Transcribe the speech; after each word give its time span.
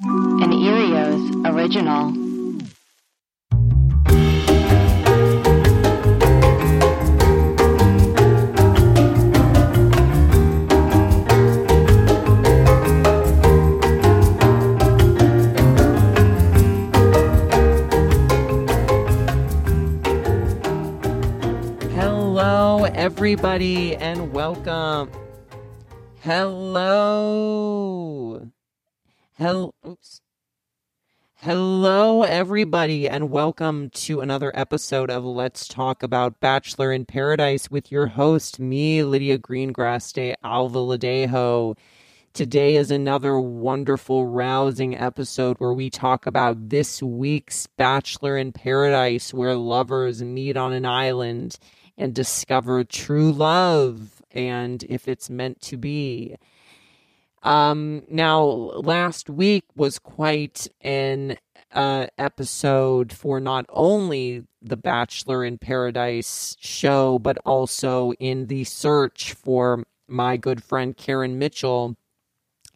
An 0.00 0.52
Earios 0.52 1.44
original. 1.44 2.12
Hello, 21.90 22.84
everybody, 22.84 23.96
and 23.96 24.32
welcome. 24.32 25.10
Hello. 26.20 27.58
Hel- 29.38 29.72
Oops. 29.86 30.20
Hello, 31.36 32.24
everybody, 32.24 33.08
and 33.08 33.30
welcome 33.30 33.88
to 33.90 34.20
another 34.20 34.50
episode 34.52 35.10
of 35.12 35.24
Let's 35.24 35.68
Talk 35.68 36.02
About 36.02 36.40
Bachelor 36.40 36.92
in 36.92 37.04
Paradise 37.04 37.70
with 37.70 37.92
your 37.92 38.08
host, 38.08 38.58
me, 38.58 39.04
Lydia 39.04 39.38
Greengrass 39.38 40.12
de 40.12 40.34
Alvaladejo. 40.42 41.78
Today 42.32 42.74
is 42.74 42.90
another 42.90 43.38
wonderful, 43.38 44.26
rousing 44.26 44.98
episode 44.98 45.58
where 45.58 45.72
we 45.72 45.88
talk 45.88 46.26
about 46.26 46.70
this 46.70 47.00
week's 47.00 47.68
Bachelor 47.68 48.36
in 48.36 48.50
Paradise, 48.50 49.32
where 49.32 49.54
lovers 49.54 50.20
meet 50.20 50.56
on 50.56 50.72
an 50.72 50.84
island 50.84 51.60
and 51.96 52.12
discover 52.12 52.82
true 52.82 53.30
love 53.30 54.20
and 54.32 54.82
if 54.88 55.06
it's 55.06 55.30
meant 55.30 55.60
to 55.60 55.76
be. 55.76 56.34
Um, 57.48 58.02
now, 58.10 58.42
last 58.42 59.30
week 59.30 59.64
was 59.74 59.98
quite 59.98 60.68
an 60.82 61.38
uh, 61.72 62.08
episode 62.18 63.10
for 63.10 63.40
not 63.40 63.64
only 63.70 64.44
the 64.60 64.76
Bachelor 64.76 65.46
in 65.46 65.56
Paradise 65.56 66.58
show, 66.60 67.18
but 67.18 67.38
also 67.46 68.12
in 68.20 68.48
the 68.48 68.64
search 68.64 69.32
for 69.32 69.86
my 70.06 70.36
good 70.36 70.62
friend 70.62 70.94
Karen 70.94 71.38
Mitchell. 71.38 71.96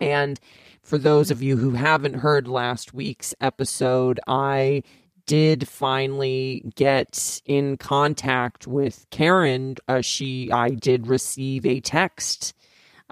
And 0.00 0.40
for 0.82 0.96
those 0.96 1.30
of 1.30 1.42
you 1.42 1.58
who 1.58 1.72
haven't 1.72 2.14
heard 2.14 2.48
last 2.48 2.94
week's 2.94 3.34
episode, 3.42 4.20
I 4.26 4.84
did 5.26 5.68
finally 5.68 6.64
get 6.76 7.42
in 7.44 7.76
contact 7.76 8.66
with 8.66 9.04
Karen. 9.10 9.76
Uh, 9.86 10.00
she, 10.00 10.50
I 10.50 10.70
did 10.70 11.08
receive 11.08 11.66
a 11.66 11.80
text. 11.80 12.54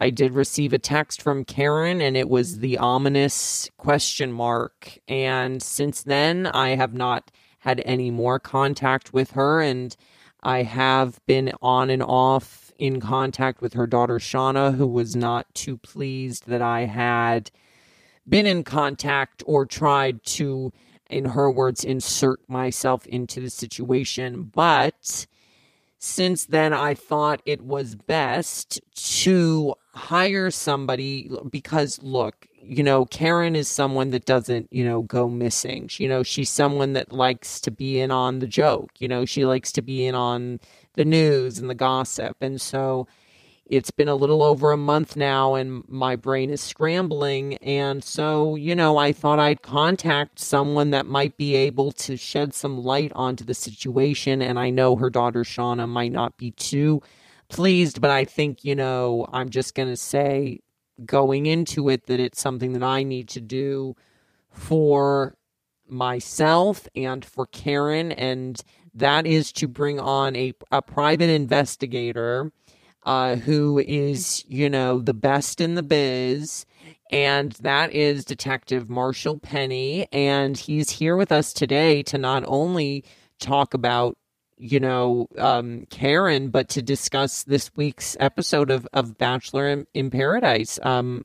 I 0.01 0.11
did 0.11 0.33
receive 0.33 0.73
a 0.73 0.79
text 0.79 1.20
from 1.20 1.45
Karen, 1.45 2.01
and 2.01 2.17
it 2.17 2.29
was 2.29 2.61
the 2.61 2.79
ominous 2.79 3.69
question 3.77 4.33
mark. 4.33 4.98
And 5.06 5.62
since 5.62 6.03
then, 6.03 6.47
I 6.47 6.70
have 6.70 6.95
not 6.95 7.31
had 7.61 7.83
any 7.84 8.11
more 8.11 8.39
contact 8.39 9.12
with 9.12 9.33
her, 9.33 9.60
and 9.60 9.94
I 10.43 10.62
have 10.62 11.21
been 11.27 11.53
on 11.60 11.91
and 11.91 12.03
off 12.03 12.72
in 12.78 12.99
contact 12.99 13.60
with 13.60 13.75
her 13.75 13.87
daughter 13.87 14.19
Shauna, 14.19 14.77
who 14.77 14.87
was 14.87 15.15
not 15.15 15.55
too 15.55 15.77
pleased 15.77 16.49
that 16.49 16.62
I 16.62 16.87
had 16.87 17.50
been 18.27 18.47
in 18.47 18.65
contact 18.65 19.43
or 19.47 19.66
tried 19.66 20.25
to 20.25 20.72
in 21.10 21.27
her 21.27 21.50
words, 21.50 21.84
insert 21.84 22.41
myself 22.49 23.06
into 23.06 23.41
the 23.41 23.50
situation. 23.50 24.44
But 24.55 25.27
since 26.03 26.47
then, 26.47 26.72
I 26.72 26.94
thought 26.94 27.43
it 27.44 27.61
was 27.61 27.94
best 27.94 28.81
to 28.94 29.75
hire 29.93 30.50
somebody 30.50 31.31
because, 31.50 32.03
look, 32.03 32.47
you 32.62 32.83
know, 32.83 33.05
Karen 33.05 33.55
is 33.55 33.69
someone 33.69 34.09
that 34.10 34.25
doesn't, 34.25 34.72
you 34.72 34.83
know, 34.83 35.03
go 35.03 35.28
missing. 35.28 35.91
You 35.99 36.09
know, 36.09 36.22
she's 36.22 36.49
someone 36.49 36.94
that 36.94 37.12
likes 37.12 37.60
to 37.60 37.71
be 37.71 38.00
in 38.00 38.10
on 38.10 38.39
the 38.39 38.47
joke. 38.47 38.93
You 38.99 39.09
know, 39.09 39.27
she 39.27 39.44
likes 39.44 39.72
to 39.72 39.83
be 39.83 40.06
in 40.06 40.15
on 40.15 40.59
the 40.94 41.05
news 41.05 41.59
and 41.59 41.69
the 41.69 41.75
gossip. 41.75 42.39
And 42.41 42.59
so 42.59 43.06
it's 43.70 43.92
been 43.92 44.08
a 44.08 44.16
little 44.16 44.42
over 44.42 44.72
a 44.72 44.76
month 44.76 45.14
now 45.14 45.54
and 45.54 45.88
my 45.88 46.16
brain 46.16 46.50
is 46.50 46.60
scrambling. 46.60 47.54
And 47.58 48.03
so, 48.03 48.56
you 48.56 48.75
know, 48.75 48.97
I 48.97 49.12
thought 49.12 49.38
I'd 49.38 49.62
contact 49.62 50.41
someone 50.41 50.91
that 50.91 51.06
might 51.06 51.36
be 51.36 51.54
able 51.54 51.92
to 51.92 52.16
shed 52.16 52.53
some 52.53 52.82
light 52.82 53.12
onto 53.14 53.44
the 53.44 53.54
situation. 53.54 54.42
And 54.42 54.59
I 54.59 54.70
know 54.70 54.97
her 54.97 55.09
daughter 55.09 55.44
Shauna 55.44 55.88
might 55.88 56.10
not 56.10 56.36
be 56.36 56.50
too 56.50 57.00
pleased, 57.48 58.00
but 58.00 58.10
I 58.10 58.25
think, 58.25 58.64
you 58.64 58.75
know, 58.75 59.28
I'm 59.32 59.50
just 59.50 59.76
going 59.76 59.88
to 59.88 59.97
say 59.97 60.59
going 61.06 61.47
into 61.47 61.88
it 61.88 62.06
that 62.06 62.19
it's 62.19 62.41
something 62.41 62.72
that 62.72 62.82
I 62.82 63.04
need 63.04 63.28
to 63.30 63.41
do 63.41 63.94
for 64.50 65.36
myself 65.88 66.88
and 66.97 67.25
for 67.25 67.47
Karen. 67.47 68.10
And 68.10 68.60
that 68.94 69.26
is 69.28 69.53
to 69.53 69.69
bring 69.69 70.00
on 70.00 70.34
a, 70.34 70.54
a 70.72 70.82
private 70.82 71.30
investigator 71.30 72.50
uh, 73.05 73.37
who 73.37 73.78
is, 73.78 74.44
you 74.49 74.69
know, 74.69 75.00
the 75.00 75.15
best 75.15 75.61
in 75.61 75.75
the 75.75 75.83
biz. 75.83 76.66
And 77.11 77.53
that 77.53 77.93
is 77.93 78.25
Detective 78.25 78.88
Marshall 78.88 79.38
Penny. 79.38 80.06
And 80.12 80.56
he's 80.56 80.91
here 80.91 81.16
with 81.16 81.33
us 81.33 81.53
today 81.53 82.03
to 82.05 82.19
not 82.19 82.44
only 82.47 83.05
talk 83.41 83.75
about, 83.75 84.16
you 84.56 84.78
know, 84.78 85.27
um, 85.39 85.87
Karen, 85.91 86.50
but 86.50 86.69
to 86.71 86.83
discuss 86.83 87.43
this 87.44 87.71
week's 87.75 88.16
episode 88.21 88.71
of, 88.71 88.87
of 88.93 89.19
Bachelor 89.19 89.69
in, 89.69 89.87
in 89.94 90.10
Paradise. 90.10 90.78
Um, 90.83 91.25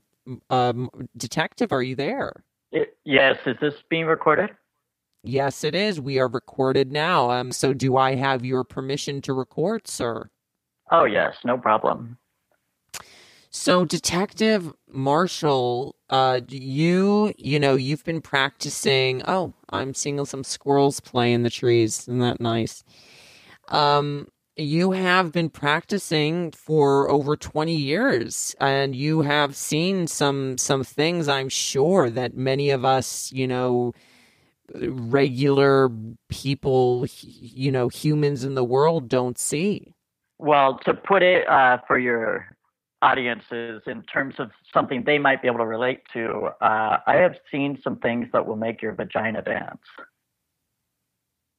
um, 0.50 0.90
Detective, 1.16 1.72
are 1.72 1.82
you 1.82 1.94
there? 1.94 2.42
It, 2.72 2.96
yes. 3.04 3.38
Is 3.46 3.56
this 3.60 3.74
being 3.88 4.06
recorded? 4.06 4.50
Yes, 5.22 5.64
it 5.64 5.74
is. 5.74 6.00
We 6.00 6.18
are 6.18 6.28
recorded 6.28 6.90
now. 6.90 7.30
Um, 7.30 7.52
so 7.52 7.72
do 7.72 7.96
I 7.96 8.14
have 8.14 8.44
your 8.44 8.64
permission 8.64 9.20
to 9.22 9.32
record, 9.32 9.86
sir? 9.88 10.30
Oh, 10.90 11.04
yes, 11.04 11.36
no 11.44 11.58
problem. 11.58 12.18
So, 13.50 13.84
Detective 13.84 14.72
Marshall, 14.88 15.96
uh, 16.10 16.40
you, 16.48 17.32
you 17.38 17.58
know, 17.58 17.74
you've 17.74 18.04
been 18.04 18.20
practicing. 18.20 19.22
Oh, 19.26 19.54
I'm 19.70 19.94
seeing 19.94 20.24
some 20.26 20.44
squirrels 20.44 21.00
play 21.00 21.32
in 21.32 21.42
the 21.42 21.50
trees. 21.50 22.00
Isn't 22.00 22.18
that 22.18 22.40
nice? 22.40 22.84
Um, 23.68 24.28
you 24.56 24.92
have 24.92 25.32
been 25.32 25.50
practicing 25.50 26.50
for 26.50 27.10
over 27.10 27.36
20 27.36 27.76
years 27.76 28.56
and 28.58 28.96
you 28.96 29.20
have 29.20 29.54
seen 29.54 30.06
some 30.06 30.56
some 30.56 30.82
things 30.82 31.28
i'm 31.28 31.50
sure 31.50 32.08
that 32.08 32.34
many 32.34 32.70
of 32.70 32.82
us 32.82 33.30
you 33.32 33.46
know 33.46 33.92
regular 34.74 35.90
people 36.30 37.06
you 37.20 37.70
know 37.70 37.88
humans 37.88 38.44
in 38.44 38.54
the 38.54 38.64
world 38.64 39.08
don't 39.08 39.38
see 39.38 39.94
Well, 40.38 40.78
to 40.84 40.94
put 40.94 41.22
it 41.22 41.48
uh, 41.48 41.78
for 41.86 41.98
your 41.98 42.56
audiences 43.02 43.82
in 43.86 44.02
terms 44.02 44.34
of 44.38 44.50
something 44.72 45.04
they 45.04 45.18
might 45.18 45.42
be 45.42 45.48
able 45.48 45.58
to 45.58 45.66
relate 45.66 46.02
to, 46.12 46.50
uh, 46.60 46.98
I 47.06 47.16
have 47.16 47.36
seen 47.50 47.78
some 47.82 47.96
things 47.96 48.28
that 48.32 48.46
will 48.46 48.56
make 48.56 48.82
your 48.82 48.92
vagina 48.92 49.42
dance. 49.42 49.80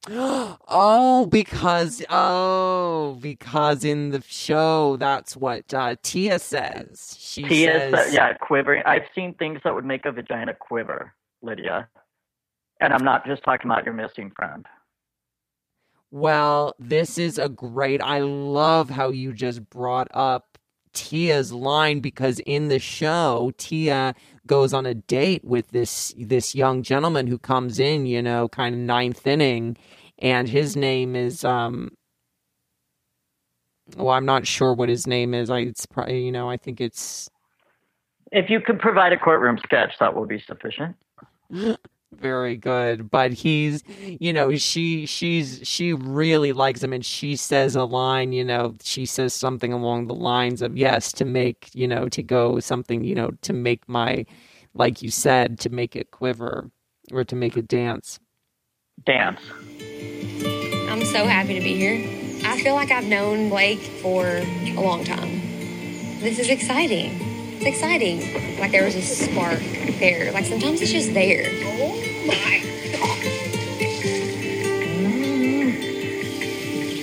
oh, 0.10 1.26
because 1.30 2.04
oh, 2.08 3.18
because 3.20 3.84
in 3.84 4.10
the 4.10 4.22
show, 4.26 4.96
that's 4.96 5.36
what 5.36 5.74
uh, 5.74 5.96
Tia 6.02 6.38
says. 6.38 7.16
She 7.18 7.42
Tia, 7.42 7.90
says, 7.90 8.14
yeah, 8.14 8.32
quivering. 8.34 8.82
I've 8.86 9.06
seen 9.14 9.34
things 9.34 9.60
that 9.64 9.74
would 9.74 9.84
make 9.84 10.06
a 10.06 10.12
vagina 10.12 10.54
quiver, 10.54 11.14
Lydia. 11.42 11.88
And 12.80 12.94
I'm 12.94 13.04
not 13.04 13.26
just 13.26 13.42
talking 13.42 13.70
about 13.70 13.84
your 13.84 13.92
missing 13.92 14.30
friend. 14.34 14.64
Well, 16.10 16.74
this 16.78 17.18
is 17.18 17.38
a 17.38 17.48
great. 17.48 18.02
I 18.02 18.20
love 18.20 18.90
how 18.90 19.10
you 19.10 19.32
just 19.32 19.68
brought 19.68 20.08
up 20.12 20.58
Tia's 20.94 21.52
line 21.52 22.00
because 22.00 22.40
in 22.40 22.68
the 22.68 22.78
show, 22.78 23.52
Tia 23.58 24.14
goes 24.46 24.72
on 24.72 24.86
a 24.86 24.94
date 24.94 25.44
with 25.44 25.68
this 25.68 26.14
this 26.16 26.54
young 26.54 26.82
gentleman 26.82 27.26
who 27.26 27.38
comes 27.38 27.78
in, 27.78 28.06
you 28.06 28.22
know, 28.22 28.48
kind 28.48 28.74
of 28.74 28.80
ninth 28.80 29.26
inning, 29.26 29.76
and 30.18 30.48
his 30.48 30.76
name 30.76 31.14
is 31.14 31.44
um. 31.44 31.92
Well, 33.96 34.10
I'm 34.10 34.26
not 34.26 34.46
sure 34.46 34.74
what 34.74 34.88
his 34.90 35.06
name 35.06 35.34
is. 35.34 35.50
I 35.50 35.60
it's 35.60 35.86
probably 35.86 36.24
you 36.24 36.32
know 36.32 36.48
I 36.48 36.56
think 36.56 36.80
it's 36.80 37.28
If 38.32 38.48
you 38.48 38.60
could 38.60 38.78
provide 38.78 39.12
a 39.12 39.18
courtroom 39.18 39.58
sketch, 39.62 39.92
that 40.00 40.14
will 40.14 40.26
be 40.26 40.40
sufficient. 40.40 40.96
very 42.16 42.56
good 42.56 43.10
but 43.10 43.32
he's 43.32 43.84
you 44.18 44.32
know 44.32 44.56
she 44.56 45.04
she's 45.04 45.60
she 45.62 45.92
really 45.92 46.52
likes 46.52 46.82
him 46.82 46.92
and 46.92 47.04
she 47.04 47.36
says 47.36 47.76
a 47.76 47.84
line 47.84 48.32
you 48.32 48.42
know 48.42 48.74
she 48.82 49.04
says 49.04 49.34
something 49.34 49.72
along 49.72 50.06
the 50.06 50.14
lines 50.14 50.62
of 50.62 50.76
yes 50.76 51.12
to 51.12 51.24
make 51.24 51.68
you 51.74 51.86
know 51.86 52.08
to 52.08 52.22
go 52.22 52.58
something 52.60 53.04
you 53.04 53.14
know 53.14 53.30
to 53.42 53.52
make 53.52 53.86
my 53.88 54.24
like 54.74 55.02
you 55.02 55.10
said 55.10 55.58
to 55.58 55.68
make 55.68 55.94
it 55.94 56.10
quiver 56.10 56.70
or 57.12 57.24
to 57.24 57.36
make 57.36 57.56
it 57.56 57.68
dance. 57.68 58.18
Dance. 59.04 59.40
I'm 60.88 61.04
so 61.04 61.26
happy 61.26 61.54
to 61.54 61.60
be 61.60 61.76
here. 61.76 61.96
I 62.44 62.60
feel 62.60 62.74
like 62.74 62.90
i've 62.90 63.04
known 63.04 63.48
blake 63.48 63.80
for 63.80 64.26
a 64.26 64.74
long 64.74 65.04
time. 65.04 65.40
This 66.20 66.38
is 66.38 66.48
exciting 66.48 67.27
it's 67.58 67.66
exciting 67.66 68.58
like 68.58 68.70
there 68.70 68.84
was 68.84 68.94
a 68.94 69.02
spark 69.02 69.60
there 69.98 70.32
like 70.32 70.44
sometimes 70.44 70.80
it's 70.80 70.92
just 70.92 71.12
there 71.12 71.44
oh 71.64 71.94
my 72.26 72.68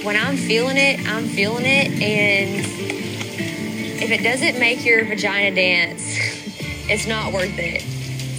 When 0.05 0.15
I'm 0.15 0.37
feeling 0.37 0.77
it, 0.77 0.99
I'm 1.09 1.25
feeling 1.25 1.65
it. 1.65 1.99
And 1.99 2.63
if 3.99 4.11
it 4.11 4.21
doesn't 4.21 4.59
make 4.59 4.85
your 4.85 5.03
vagina 5.03 5.55
dance, 5.55 6.03
it's 6.87 7.07
not 7.07 7.33
worth 7.33 7.57
it. 7.57 7.83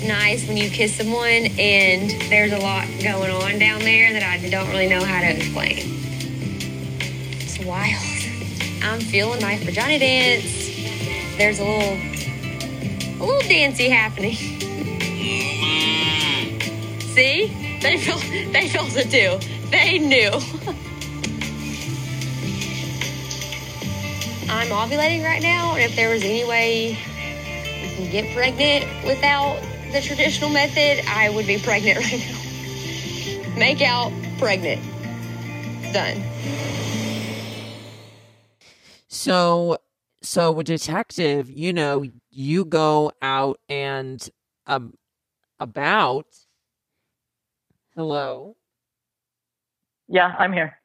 Nice 0.07 0.47
when 0.47 0.57
you 0.57 0.71
kiss 0.71 0.95
someone 0.95 1.51
and 1.59 2.09
there's 2.31 2.53
a 2.53 2.59
lot 2.59 2.87
going 3.03 3.33
on 3.33 3.59
down 3.59 3.81
there 3.81 4.13
that 4.13 4.23
I 4.23 4.49
don't 4.49 4.69
really 4.69 4.89
know 4.89 5.05
how 5.05 5.21
to 5.23 5.27
explain. 5.27 5.79
It's 7.41 7.59
wild. 7.59 8.01
I'm 8.85 9.01
feeling 9.01 9.43
my 9.43 9.59
vagina 9.59 9.99
dance. 9.99 10.66
There's 11.37 11.59
a 11.59 11.65
little, 11.65 11.99
a 13.21 13.25
little 13.25 13.49
dancey 13.49 13.89
happening. 13.89 14.35
See? 17.15 17.53
They 17.83 17.99
felt 17.99 18.23
they 18.53 18.69
felt 18.69 18.97
it 18.97 19.11
too. 19.11 19.39
They 19.71 19.99
knew. 19.99 20.31
I'm 24.49 24.69
ovulating 24.69 25.25
right 25.25 25.43
now, 25.43 25.75
and 25.75 25.83
if 25.83 25.95
there 25.95 26.09
was 26.09 26.23
any 26.23 26.45
way 26.45 26.91
you 26.91 27.97
can 27.97 28.11
get 28.11 28.35
pregnant 28.35 28.87
without 29.05 29.61
the 29.93 30.01
traditional 30.01 30.51
method, 30.51 31.05
I 31.07 31.31
would 31.31 31.47
be 31.47 31.59
pregnant 31.59 31.99
right 32.05 32.19
now. 32.19 33.57
Make 33.59 33.83
out, 33.83 34.13
pregnant. 34.39 34.83
Done. 35.93 36.23
So, 39.09 39.79
so 40.27 40.59
a 40.59 40.65
detective, 40.65 41.51
you 41.51 41.73
know, 41.73 42.05
you 42.31 42.65
go 42.65 43.13
out 43.23 43.61
and 43.69 44.29
um, 44.67 44.95
about 45.61 46.27
Hello. 47.97 48.57
Yeah, 50.07 50.35
I'm 50.39 50.53
here. 50.53 50.79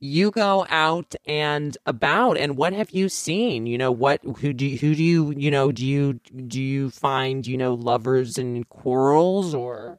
You 0.00 0.30
go 0.30 0.66
out 0.70 1.14
and 1.26 1.76
about, 1.84 2.38
and 2.38 2.56
what 2.56 2.72
have 2.72 2.90
you 2.90 3.10
seen? 3.10 3.66
You 3.66 3.76
know, 3.76 3.92
what 3.92 4.22
who 4.22 4.54
do 4.54 4.64
you, 4.64 4.78
who 4.78 4.94
do 4.94 5.02
you 5.02 5.32
you 5.32 5.50
know 5.50 5.72
do 5.72 5.84
you 5.86 6.14
do 6.46 6.60
you 6.60 6.90
find 6.90 7.46
you 7.46 7.58
know 7.58 7.74
lovers 7.74 8.38
and 8.38 8.66
quarrels 8.70 9.54
or 9.54 9.98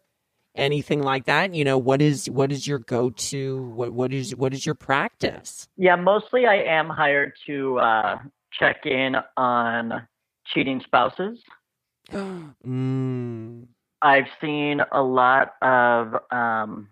anything 0.55 1.01
like 1.01 1.25
that? 1.25 1.53
You 1.53 1.63
know, 1.63 1.77
what 1.77 2.01
is 2.01 2.29
what 2.29 2.51
is 2.51 2.67
your 2.67 2.79
go 2.79 3.09
to? 3.09 3.63
What 3.63 3.93
what 3.93 4.13
is 4.13 4.35
what 4.35 4.53
is 4.53 4.65
your 4.65 4.75
practice? 4.75 5.67
Yeah, 5.77 5.95
mostly 5.95 6.45
I 6.45 6.55
am 6.55 6.89
hired 6.89 7.33
to 7.47 7.79
uh, 7.79 8.19
check 8.51 8.85
in 8.85 9.15
on 9.37 10.07
cheating 10.45 10.81
spouses. 10.85 11.39
mm. 12.11 13.65
I've 14.01 14.27
seen 14.39 14.81
a 14.91 15.01
lot 15.01 15.53
of 15.61 16.15
um, 16.31 16.89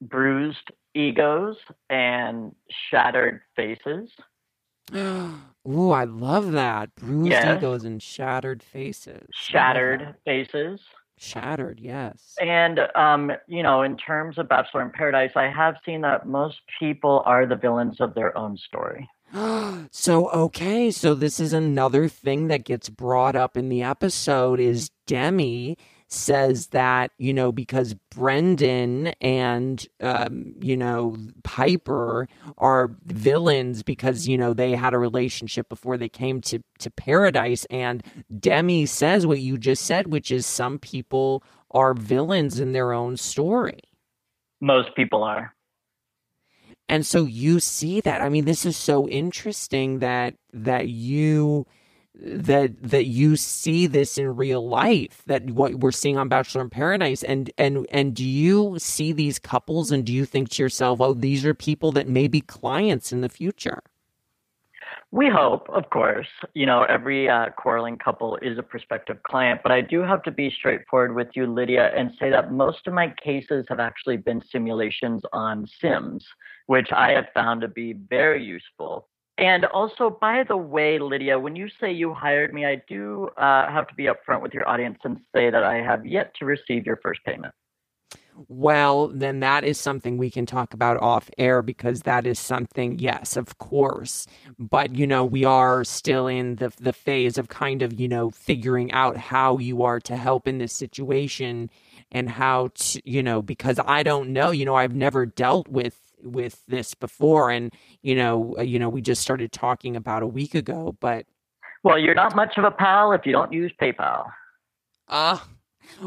bruised 0.00 0.70
egos 0.94 1.56
and 1.90 2.54
shattered 2.90 3.40
faces. 3.56 4.10
Ooh, 4.94 5.90
I 5.90 6.04
love 6.04 6.52
that. 6.52 6.94
Bruised 6.94 7.30
yes. 7.30 7.58
egos 7.58 7.84
and 7.84 8.02
shattered 8.02 8.62
faces. 8.62 9.26
Shattered 9.32 10.14
faces. 10.24 10.80
Shattered, 11.16 11.78
yes. 11.80 12.34
And, 12.40 12.80
um, 12.96 13.32
you 13.46 13.62
know, 13.62 13.82
in 13.82 13.96
terms 13.96 14.36
of 14.36 14.48
Bachelor 14.48 14.82
in 14.82 14.90
Paradise, 14.90 15.30
I 15.36 15.44
have 15.44 15.76
seen 15.86 16.00
that 16.00 16.26
most 16.26 16.58
people 16.78 17.22
are 17.24 17.46
the 17.46 17.56
villains 17.56 18.00
of 18.00 18.14
their 18.14 18.36
own 18.36 18.56
story. 18.56 19.08
so 19.90 20.30
okay, 20.30 20.90
so 20.90 21.14
this 21.14 21.40
is 21.40 21.52
another 21.52 22.08
thing 22.08 22.48
that 22.48 22.64
gets 22.64 22.88
brought 22.88 23.34
up 23.34 23.56
in 23.56 23.68
the 23.68 23.82
episode 23.82 24.60
is 24.60 24.90
Demi 25.06 25.76
says 26.14 26.68
that 26.68 27.10
you 27.18 27.34
know 27.34 27.52
because 27.52 27.94
Brendan 28.10 29.08
and 29.20 29.86
um, 30.00 30.54
you 30.60 30.76
know 30.76 31.16
Piper 31.42 32.28
are 32.58 32.96
villains 33.04 33.82
because 33.82 34.28
you 34.28 34.38
know 34.38 34.54
they 34.54 34.72
had 34.72 34.94
a 34.94 34.98
relationship 34.98 35.68
before 35.68 35.96
they 35.96 36.08
came 36.08 36.40
to 36.42 36.60
to 36.78 36.90
paradise 36.90 37.66
and 37.70 38.02
Demi 38.38 38.86
says 38.86 39.26
what 39.26 39.40
you 39.40 39.58
just 39.58 39.84
said 39.84 40.06
which 40.06 40.30
is 40.30 40.46
some 40.46 40.78
people 40.78 41.42
are 41.70 41.92
villains 41.92 42.60
in 42.60 42.72
their 42.72 42.92
own 42.92 43.16
story. 43.16 43.80
Most 44.60 44.94
people 44.94 45.22
are. 45.24 45.54
And 46.88 47.04
so 47.04 47.24
you 47.24 47.60
see 47.60 48.00
that. 48.02 48.20
I 48.20 48.28
mean, 48.28 48.44
this 48.44 48.64
is 48.64 48.76
so 48.76 49.08
interesting 49.08 49.98
that 49.98 50.34
that 50.52 50.88
you 50.88 51.66
that 52.14 52.80
that 52.80 53.06
you 53.06 53.36
see 53.36 53.86
this 53.86 54.16
in 54.18 54.36
real 54.36 54.66
life 54.66 55.22
that 55.26 55.50
what 55.50 55.74
we're 55.74 55.90
seeing 55.90 56.16
on 56.16 56.28
bachelor 56.28 56.62
in 56.62 56.70
paradise 56.70 57.24
and 57.24 57.50
and 57.58 57.86
and 57.90 58.14
do 58.14 58.24
you 58.24 58.78
see 58.78 59.12
these 59.12 59.38
couples 59.38 59.90
and 59.90 60.04
do 60.04 60.12
you 60.12 60.24
think 60.24 60.48
to 60.48 60.62
yourself 60.62 61.00
oh 61.00 61.12
these 61.12 61.44
are 61.44 61.54
people 61.54 61.90
that 61.90 62.08
may 62.08 62.28
be 62.28 62.40
clients 62.40 63.12
in 63.12 63.20
the 63.20 63.28
future 63.28 63.82
we 65.14 65.28
hope, 65.28 65.68
of 65.70 65.88
course. 65.90 66.26
You 66.54 66.66
know, 66.66 66.82
every 66.88 67.28
uh, 67.28 67.50
quarreling 67.56 67.98
couple 67.98 68.36
is 68.42 68.58
a 68.58 68.64
prospective 68.64 69.22
client, 69.22 69.60
but 69.62 69.70
I 69.70 69.80
do 69.80 70.00
have 70.00 70.24
to 70.24 70.32
be 70.32 70.50
straightforward 70.50 71.14
with 71.14 71.28
you, 71.34 71.46
Lydia, 71.46 71.92
and 71.96 72.10
say 72.18 72.30
that 72.30 72.52
most 72.52 72.88
of 72.88 72.94
my 72.94 73.14
cases 73.22 73.64
have 73.68 73.78
actually 73.78 74.16
been 74.16 74.42
simulations 74.50 75.22
on 75.32 75.68
Sims, 75.80 76.26
which 76.66 76.88
I 76.90 77.12
have 77.12 77.26
found 77.32 77.60
to 77.60 77.68
be 77.68 77.92
very 77.92 78.42
useful. 78.42 79.06
And 79.36 79.64
also, 79.64 80.10
by 80.10 80.44
the 80.44 80.56
way, 80.56 80.98
Lydia, 80.98 81.38
when 81.38 81.56
you 81.56 81.68
say 81.80 81.92
you 81.92 82.14
hired 82.14 82.54
me, 82.54 82.64
I 82.64 82.82
do 82.88 83.28
uh, 83.36 83.68
have 83.68 83.88
to 83.88 83.94
be 83.94 84.04
upfront 84.04 84.42
with 84.42 84.54
your 84.54 84.68
audience 84.68 84.98
and 85.04 85.18
say 85.34 85.50
that 85.50 85.64
I 85.64 85.82
have 85.82 86.06
yet 86.06 86.34
to 86.38 86.44
receive 86.44 86.86
your 86.86 86.98
first 87.02 87.20
payment. 87.24 87.52
Well, 88.48 89.08
then 89.08 89.40
that 89.40 89.62
is 89.64 89.78
something 89.78 90.18
we 90.18 90.30
can 90.30 90.44
talk 90.44 90.74
about 90.74 91.00
off 91.00 91.30
air 91.38 91.62
because 91.62 92.02
that 92.02 92.26
is 92.26 92.38
something, 92.38 92.98
yes, 92.98 93.36
of 93.36 93.58
course. 93.58 94.26
But, 94.58 94.96
you 94.96 95.06
know, 95.06 95.24
we 95.24 95.44
are 95.44 95.84
still 95.84 96.26
in 96.26 96.56
the, 96.56 96.72
the 96.80 96.92
phase 96.92 97.38
of 97.38 97.48
kind 97.48 97.82
of, 97.82 97.98
you 97.98 98.08
know, 98.08 98.30
figuring 98.30 98.90
out 98.90 99.16
how 99.16 99.58
you 99.58 99.82
are 99.84 100.00
to 100.00 100.16
help 100.16 100.48
in 100.48 100.58
this 100.58 100.72
situation 100.72 101.70
and 102.10 102.28
how 102.28 102.70
to, 102.74 103.00
you 103.08 103.22
know, 103.22 103.40
because 103.40 103.78
I 103.84 104.02
don't 104.02 104.32
know, 104.32 104.50
you 104.50 104.64
know, 104.64 104.74
I've 104.74 104.96
never 104.96 105.26
dealt 105.26 105.68
with 105.68 106.03
with 106.24 106.62
this 106.66 106.94
before 106.94 107.50
and 107.50 107.72
you 108.02 108.14
know 108.14 108.54
uh, 108.58 108.62
you 108.62 108.78
know 108.78 108.88
we 108.88 109.00
just 109.00 109.22
started 109.22 109.52
talking 109.52 109.96
about 109.96 110.22
a 110.22 110.26
week 110.26 110.54
ago 110.54 110.96
but 111.00 111.26
well 111.82 111.98
you're 111.98 112.14
not 112.14 112.34
much 112.34 112.56
of 112.56 112.64
a 112.64 112.70
pal 112.70 113.12
if 113.12 113.26
you 113.26 113.32
don't 113.32 113.52
use 113.52 113.72
paypal 113.80 114.24
uh 115.08 115.38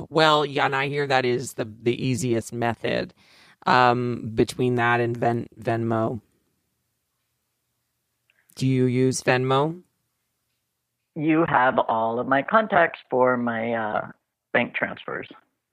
well, 0.09 0.45
yeah, 0.45 0.65
and 0.65 0.75
I 0.75 0.87
hear 0.87 1.07
that 1.07 1.25
is 1.25 1.53
the 1.53 1.65
the 1.65 2.05
easiest 2.05 2.53
method 2.53 3.13
um, 3.65 4.31
between 4.33 4.75
that 4.75 4.99
and 4.99 5.15
Ven- 5.15 5.47
Venmo. 5.59 6.21
Do 8.55 8.67
you 8.67 8.85
use 8.85 9.21
Venmo? 9.21 9.81
You 11.15 11.45
have 11.47 11.79
all 11.79 12.19
of 12.19 12.27
my 12.27 12.41
contacts 12.41 12.99
for 13.09 13.37
my 13.37 13.73
uh, 13.73 14.07
bank 14.53 14.75
transfers. 14.75 15.27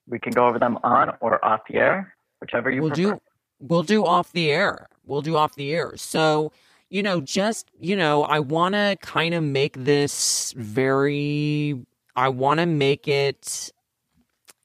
We 0.09 0.19
can 0.19 0.33
go 0.33 0.47
over 0.47 0.59
them 0.59 0.79
on 0.83 1.15
or 1.21 1.43
off 1.45 1.61
the 1.69 1.77
air, 1.77 2.15
whichever 2.41 2.71
you 2.71 2.83
we'll 2.83 2.91
prefer. 2.91 3.15
Do, 3.15 3.21
we'll 3.59 3.83
do 3.83 4.05
off 4.05 4.33
the 4.33 4.51
air. 4.51 4.89
We'll 5.05 5.23
do 5.23 5.37
off 5.37 5.55
the 5.55 5.73
air. 5.73 5.97
So, 5.97 6.53
you 6.91 7.03
know, 7.03 7.21
just, 7.21 7.71
you 7.79 7.97
know, 7.97 8.23
I 8.23 8.41
want 8.41 8.75
to 8.75 8.97
kind 9.01 9.35
of 9.35 9.43
make 9.43 9.85
this 9.85 10.55
very, 10.57 11.85
I 12.17 12.29
want 12.29 12.61
to 12.61 12.67
make 12.67 13.09
it 13.09 13.73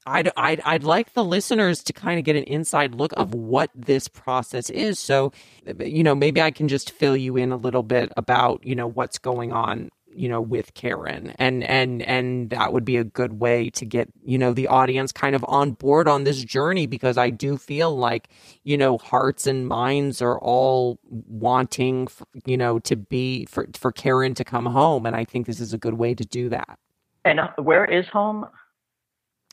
I'd, 0.10 0.31
I'd, 0.36 0.62
I'd 0.62 0.84
like 0.84 1.13
the 1.13 1.24
listeners 1.24 1.84
to 1.84 1.93
kind 1.93 2.17
of 2.17 2.25
get 2.25 2.36
an 2.36 2.43
inside 2.43 2.96
look 2.96 3.13
of 3.15 3.36
what 3.36 3.69
this 3.75 4.08
process 4.08 4.69
is. 4.72 4.98
So, 4.98 5.31
you 5.79 6.03
know, 6.03 6.15
maybe 6.15 6.41
I 6.41 6.50
can 6.50 6.67
just 6.67 6.91
fill 6.91 7.15
you 7.15 7.38
in 7.38 7.51
a 7.51 7.58
little 7.58 7.84
bit 7.84 8.12
about, 8.17 8.65
you 8.65 8.75
know, 8.75 8.88
what's 8.88 9.19
going 9.19 9.51
on, 9.51 9.89
you 10.19 10.27
know, 10.27 10.41
with 10.41 10.73
Karen. 10.73 11.33
And 11.39 11.63
and 11.63 12.01
and 12.01 12.49
that 12.49 12.73
would 12.73 12.83
be 12.83 12.97
a 12.97 13.05
good 13.05 13.39
way 13.39 13.69
to 13.69 13.85
get, 13.85 14.09
you 14.21 14.38
know, 14.38 14.51
the 14.51 14.67
audience 14.67 15.13
kind 15.13 15.33
of 15.33 15.45
on 15.47 15.71
board 15.71 16.09
on 16.09 16.25
this 16.25 16.43
journey 16.43 16.88
because 16.88 17.17
I 17.17 17.29
do 17.29 17.55
feel 17.55 17.95
like, 17.95 18.27
you 18.65 18.77
know, 18.77 18.97
hearts 18.97 19.47
and 19.47 19.65
minds 19.65 20.21
are 20.21 20.38
all 20.39 20.99
wanting, 21.05 22.09
you 22.45 22.57
know, 22.57 22.79
to 22.79 22.97
be 22.97 23.45
for 23.45 23.69
for 23.73 23.93
Karen 23.93 24.33
to 24.35 24.43
come 24.43 24.65
home 24.65 25.05
and 25.05 25.15
I 25.15 25.23
think 25.23 25.47
this 25.47 25.61
is 25.61 25.73
a 25.73 25.77
good 25.77 25.93
way 25.93 26.13
to 26.13 26.25
do 26.25 26.49
that. 26.49 26.77
And 27.23 27.39
uh, 27.39 27.47
where 27.55 27.85
is 27.85 28.05
home? 28.09 28.45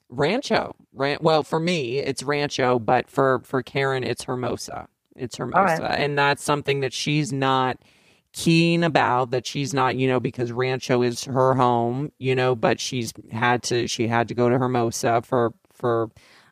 Rancho. 0.08 0.74
Ran- 0.92 1.18
well, 1.20 1.44
for 1.44 1.60
me, 1.60 1.98
it's 1.98 2.24
Rancho, 2.24 2.80
but 2.80 3.08
for 3.08 3.40
for 3.44 3.62
Karen, 3.62 4.02
it's 4.02 4.24
Hermosa. 4.24 4.88
It's 5.14 5.36
Hermosa, 5.36 5.82
right. 5.82 5.98
and 6.00 6.18
that's 6.18 6.42
something 6.42 6.80
that 6.80 6.92
she's 6.92 7.32
not 7.32 7.78
keen 8.36 8.84
about 8.84 9.30
that 9.30 9.46
she's 9.46 9.72
not 9.72 9.96
you 9.96 10.06
know 10.06 10.20
because 10.20 10.52
rancho 10.52 11.00
is 11.00 11.24
her 11.24 11.54
home 11.54 12.12
you 12.18 12.34
know 12.34 12.54
but 12.54 12.78
she's 12.78 13.12
had 13.32 13.62
to 13.62 13.88
she 13.88 14.06
had 14.06 14.28
to 14.28 14.34
go 14.34 14.48
to 14.50 14.58
hermosa 14.58 15.22
for 15.22 15.54
for 15.72 16.10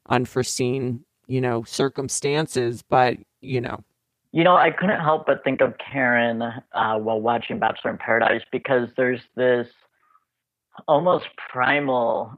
unforeseen 0.09 1.05
you 1.27 1.41
know 1.41 1.63
circumstances. 1.65 2.83
But 2.83 3.19
you 3.41 3.61
know. 3.61 3.83
You 4.33 4.43
know 4.43 4.57
i 4.57 4.73
couldn't 4.73 5.01
help 5.01 5.27
but 5.27 5.45
think 5.45 5.61
of 5.61 5.75
karen 5.79 6.43
uh, 6.43 6.99
while 6.99 7.21
watching 7.21 7.61
bachelor 7.61 7.93
in 7.93 7.99
paradise 7.99 8.43
because 8.51 8.89
there's 8.97 9.21
this 9.37 9.69
almost 10.89 11.27
primal 11.53 12.33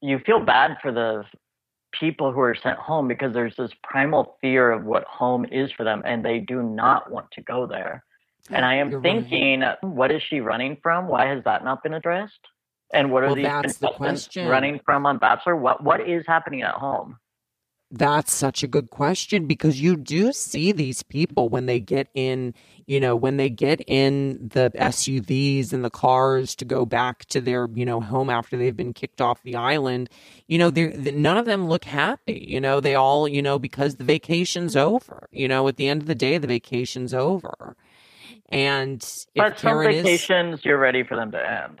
you 0.00 0.20
feel 0.24 0.40
bad 0.40 0.78
for 0.80 0.90
the 0.90 1.24
people 1.92 2.32
who 2.32 2.40
are 2.40 2.54
sent 2.54 2.78
home 2.78 3.08
because 3.08 3.34
there's 3.34 3.54
this 3.56 3.72
primal 3.82 4.38
fear 4.40 4.70
of 4.72 4.86
what 4.86 5.04
home 5.04 5.44
is 5.52 5.70
for 5.72 5.84
them 5.84 6.02
and 6.06 6.24
they 6.24 6.38
do 6.38 6.62
not 6.62 7.10
want 7.10 7.30
to 7.32 7.42
go 7.42 7.66
there 7.66 8.02
and 8.50 8.64
I 8.64 8.76
am 8.76 8.90
You're 8.90 9.02
thinking, 9.02 9.60
right. 9.60 9.82
what 9.82 10.10
is 10.10 10.22
she 10.22 10.40
running 10.40 10.78
from? 10.82 11.08
Why 11.08 11.26
has 11.26 11.44
that 11.44 11.64
not 11.64 11.82
been 11.82 11.94
addressed? 11.94 12.40
And 12.92 13.12
what 13.12 13.22
are 13.22 13.26
well, 13.26 13.34
these 13.36 13.44
that's 13.44 13.76
the 13.76 14.46
running 14.48 14.80
from 14.84 15.04
on 15.04 15.18
Bachelor? 15.18 15.56
What 15.56 15.84
what 15.84 16.08
is 16.08 16.24
happening 16.26 16.62
at 16.62 16.74
home? 16.74 17.18
That's 17.90 18.32
such 18.32 18.62
a 18.62 18.66
good 18.66 18.90
question 18.90 19.46
because 19.46 19.80
you 19.80 19.96
do 19.96 20.30
see 20.34 20.72
these 20.72 21.02
people 21.02 21.48
when 21.48 21.64
they 21.64 21.80
get 21.80 22.08
in, 22.12 22.52
you 22.86 23.00
know, 23.00 23.16
when 23.16 23.38
they 23.38 23.48
get 23.48 23.80
in 23.86 24.50
the 24.52 24.70
SUVs 24.74 25.72
and 25.72 25.82
the 25.82 25.88
cars 25.88 26.54
to 26.56 26.66
go 26.66 26.84
back 26.84 27.24
to 27.26 27.40
their, 27.40 27.66
you 27.74 27.86
know, 27.86 28.02
home 28.02 28.28
after 28.28 28.58
they've 28.58 28.76
been 28.76 28.92
kicked 28.92 29.22
off 29.22 29.42
the 29.42 29.56
island. 29.56 30.10
You 30.48 30.58
know, 30.58 30.68
they 30.68 30.88
none 31.12 31.38
of 31.38 31.46
them 31.46 31.66
look 31.66 31.84
happy. 31.84 32.46
You 32.46 32.60
know, 32.60 32.80
they 32.80 32.94
all, 32.94 33.26
you 33.26 33.40
know, 33.40 33.58
because 33.58 33.96
the 33.96 34.04
vacation's 34.04 34.76
over. 34.76 35.26
You 35.32 35.48
know, 35.48 35.66
at 35.66 35.76
the 35.76 35.88
end 35.88 36.02
of 36.02 36.08
the 36.08 36.14
day, 36.14 36.36
the 36.36 36.46
vacation's 36.46 37.14
over. 37.14 37.74
And 38.48 39.00
but 39.36 39.58
some 39.58 39.70
Karen 39.70 39.92
vacations, 39.92 40.60
is, 40.60 40.64
you're 40.64 40.78
ready 40.78 41.02
for 41.02 41.16
them 41.16 41.30
to 41.32 41.50
end. 41.50 41.80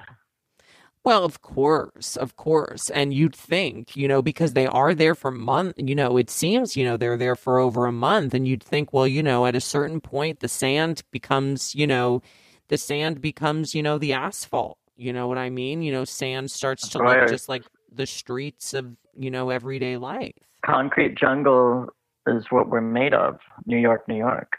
Well, 1.04 1.24
of 1.24 1.40
course, 1.40 2.16
of 2.16 2.36
course. 2.36 2.90
And 2.90 3.14
you'd 3.14 3.34
think, 3.34 3.96
you 3.96 4.06
know, 4.08 4.20
because 4.20 4.52
they 4.52 4.66
are 4.66 4.94
there 4.94 5.14
for 5.14 5.30
month, 5.30 5.76
you 5.78 5.94
know, 5.94 6.18
it 6.18 6.28
seems, 6.28 6.76
you 6.76 6.84
know, 6.84 6.98
they're 6.98 7.16
there 7.16 7.36
for 7.36 7.58
over 7.58 7.86
a 7.86 7.92
month. 7.92 8.34
And 8.34 8.46
you'd 8.46 8.62
think, 8.62 8.92
well, 8.92 9.06
you 9.06 9.22
know, 9.22 9.46
at 9.46 9.54
a 9.54 9.60
certain 9.60 10.00
point, 10.02 10.40
the 10.40 10.48
sand 10.48 11.02
becomes, 11.10 11.74
you 11.74 11.86
know, 11.86 12.20
the 12.68 12.76
sand 12.76 13.22
becomes, 13.22 13.74
you 13.74 13.82
know, 13.82 13.96
the 13.96 14.12
asphalt. 14.12 14.76
You 14.96 15.12
know 15.12 15.28
what 15.28 15.38
I 15.38 15.48
mean? 15.48 15.80
You 15.80 15.92
know, 15.92 16.04
sand 16.04 16.50
starts 16.50 16.88
to 16.90 16.98
right. 16.98 17.20
look 17.20 17.30
just 17.30 17.48
like 17.48 17.62
the 17.90 18.04
streets 18.04 18.74
of, 18.74 18.94
you 19.16 19.30
know, 19.30 19.48
everyday 19.48 19.96
life. 19.96 20.34
Concrete 20.66 21.14
jungle 21.16 21.88
is 22.26 22.44
what 22.50 22.68
we're 22.68 22.82
made 22.82 23.14
of. 23.14 23.38
New 23.64 23.78
York, 23.78 24.06
New 24.08 24.16
York. 24.16 24.58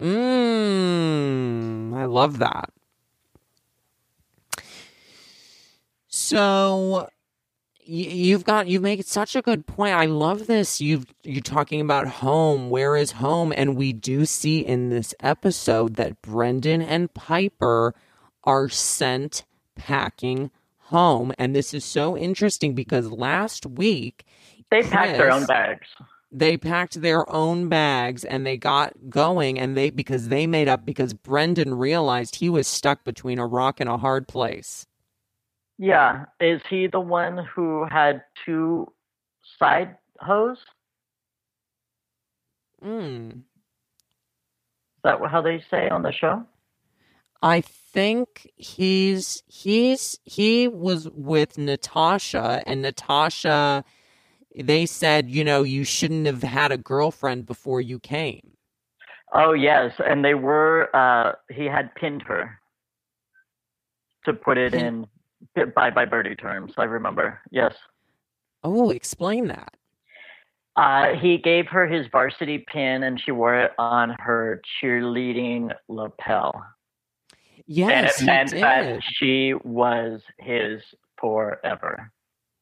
Mmm, 0.00 1.94
I 1.94 2.04
love 2.06 2.38
that. 2.38 2.70
So 6.08 7.08
you've 7.86 8.44
got 8.44 8.66
you 8.66 8.80
make 8.80 9.04
such 9.04 9.36
a 9.36 9.42
good 9.42 9.66
point. 9.66 9.94
I 9.94 10.06
love 10.06 10.46
this. 10.46 10.80
You've 10.80 11.06
you're 11.22 11.42
talking 11.42 11.80
about 11.80 12.08
home. 12.08 12.70
Where 12.70 12.96
is 12.96 13.12
home? 13.12 13.52
And 13.56 13.76
we 13.76 13.92
do 13.92 14.24
see 14.24 14.60
in 14.60 14.88
this 14.88 15.14
episode 15.20 15.96
that 15.96 16.20
Brendan 16.22 16.82
and 16.82 17.12
Piper 17.14 17.94
are 18.42 18.68
sent 18.68 19.44
packing 19.76 20.50
home. 20.78 21.32
And 21.38 21.54
this 21.54 21.74
is 21.74 21.84
so 21.84 22.16
interesting 22.16 22.74
because 22.74 23.10
last 23.10 23.66
week 23.66 24.24
they 24.70 24.80
Chris, 24.80 24.92
packed 24.92 25.18
their 25.18 25.30
own 25.30 25.46
bags 25.46 25.88
they 26.34 26.56
packed 26.56 27.00
their 27.00 27.30
own 27.32 27.68
bags 27.68 28.24
and 28.24 28.44
they 28.44 28.56
got 28.56 28.92
going 29.08 29.56
and 29.56 29.76
they 29.76 29.90
because 29.90 30.28
they 30.28 30.48
made 30.48 30.66
up 30.66 30.84
because 30.84 31.14
Brendan 31.14 31.74
realized 31.74 32.36
he 32.36 32.50
was 32.50 32.66
stuck 32.66 33.04
between 33.04 33.38
a 33.38 33.46
rock 33.46 33.78
and 33.78 33.88
a 33.88 33.96
hard 33.96 34.26
place. 34.26 34.84
Yeah, 35.78 36.24
is 36.40 36.60
he 36.68 36.88
the 36.88 37.00
one 37.00 37.38
who 37.54 37.86
had 37.88 38.24
two 38.44 38.92
side 39.58 39.96
hose? 40.18 40.58
Hmm. 42.82 43.30
Is 43.30 43.42
that 45.04 45.20
how 45.30 45.40
they 45.40 45.62
say 45.70 45.88
on 45.88 46.02
the 46.02 46.12
show? 46.12 46.44
I 47.42 47.60
think 47.60 48.50
he's 48.56 49.42
he's 49.46 50.18
he 50.24 50.66
was 50.66 51.08
with 51.10 51.58
Natasha 51.58 52.62
and 52.66 52.82
Natasha 52.82 53.84
they 54.56 54.86
said, 54.86 55.30
you 55.30 55.44
know, 55.44 55.62
you 55.62 55.84
shouldn't 55.84 56.26
have 56.26 56.42
had 56.42 56.72
a 56.72 56.78
girlfriend 56.78 57.46
before 57.46 57.80
you 57.80 57.98
came. 57.98 58.52
Oh 59.32 59.52
yes, 59.52 59.92
and 60.06 60.24
they 60.24 60.34
were. 60.34 60.94
Uh, 60.94 61.32
he 61.50 61.64
had 61.64 61.94
pinned 61.94 62.22
her. 62.22 62.60
To 64.24 64.32
put 64.32 64.56
it 64.56 64.72
Pin- 64.72 65.06
in 65.54 65.72
by 65.74 65.90
by 65.90 66.04
birdie 66.04 66.36
terms, 66.36 66.72
I 66.78 66.84
remember. 66.84 67.40
Yes. 67.50 67.74
Oh, 68.62 68.90
explain 68.90 69.48
that. 69.48 69.76
Uh, 70.76 71.14
he 71.20 71.38
gave 71.38 71.66
her 71.68 71.86
his 71.86 72.06
varsity 72.10 72.64
pin, 72.66 73.02
and 73.02 73.20
she 73.20 73.30
wore 73.32 73.54
it 73.54 73.72
on 73.78 74.16
her 74.18 74.60
cheerleading 74.82 75.72
lapel. 75.88 76.64
Yes, 77.66 77.90
and 77.90 78.06
it 78.06 78.26
meant 78.26 78.50
that 78.62 79.02
she 79.04 79.54
was 79.62 80.22
his 80.38 80.82
forever. 81.18 82.10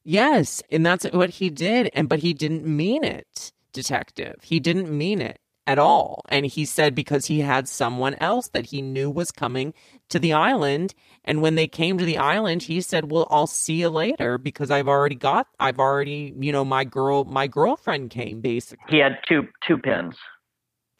Yes, 0.03 0.61
and 0.71 0.85
that's 0.85 1.05
what 1.05 1.31
he 1.31 1.49
did. 1.49 1.89
And 1.93 2.09
but 2.09 2.19
he 2.19 2.33
didn't 2.33 2.65
mean 2.65 3.03
it, 3.03 3.51
detective. 3.71 4.35
He 4.43 4.59
didn't 4.59 4.95
mean 4.95 5.21
it 5.21 5.39
at 5.65 5.79
all. 5.79 6.23
And 6.29 6.45
he 6.45 6.65
said 6.65 6.93
because 6.93 7.27
he 7.27 7.39
had 7.39 7.67
someone 7.67 8.15
else 8.15 8.49
that 8.49 8.67
he 8.67 8.81
knew 8.81 9.09
was 9.09 9.31
coming 9.31 9.73
to 10.09 10.19
the 10.19 10.33
island. 10.33 10.93
And 11.23 11.41
when 11.41 11.55
they 11.55 11.67
came 11.67 11.97
to 11.97 12.05
the 12.05 12.17
island, 12.17 12.63
he 12.63 12.81
said, 12.81 13.11
Well, 13.11 13.27
I'll 13.29 13.47
see 13.47 13.75
you 13.75 13.89
later 13.89 14.37
because 14.37 14.71
I've 14.71 14.87
already 14.87 15.15
got 15.15 15.47
I've 15.59 15.79
already, 15.79 16.33
you 16.37 16.51
know, 16.51 16.65
my 16.65 16.83
girl 16.83 17.23
my 17.23 17.47
girlfriend 17.47 18.09
came 18.09 18.41
basically. 18.41 18.85
He 18.89 18.99
had 18.99 19.19
two 19.27 19.47
two 19.65 19.77
pins. 19.77 20.15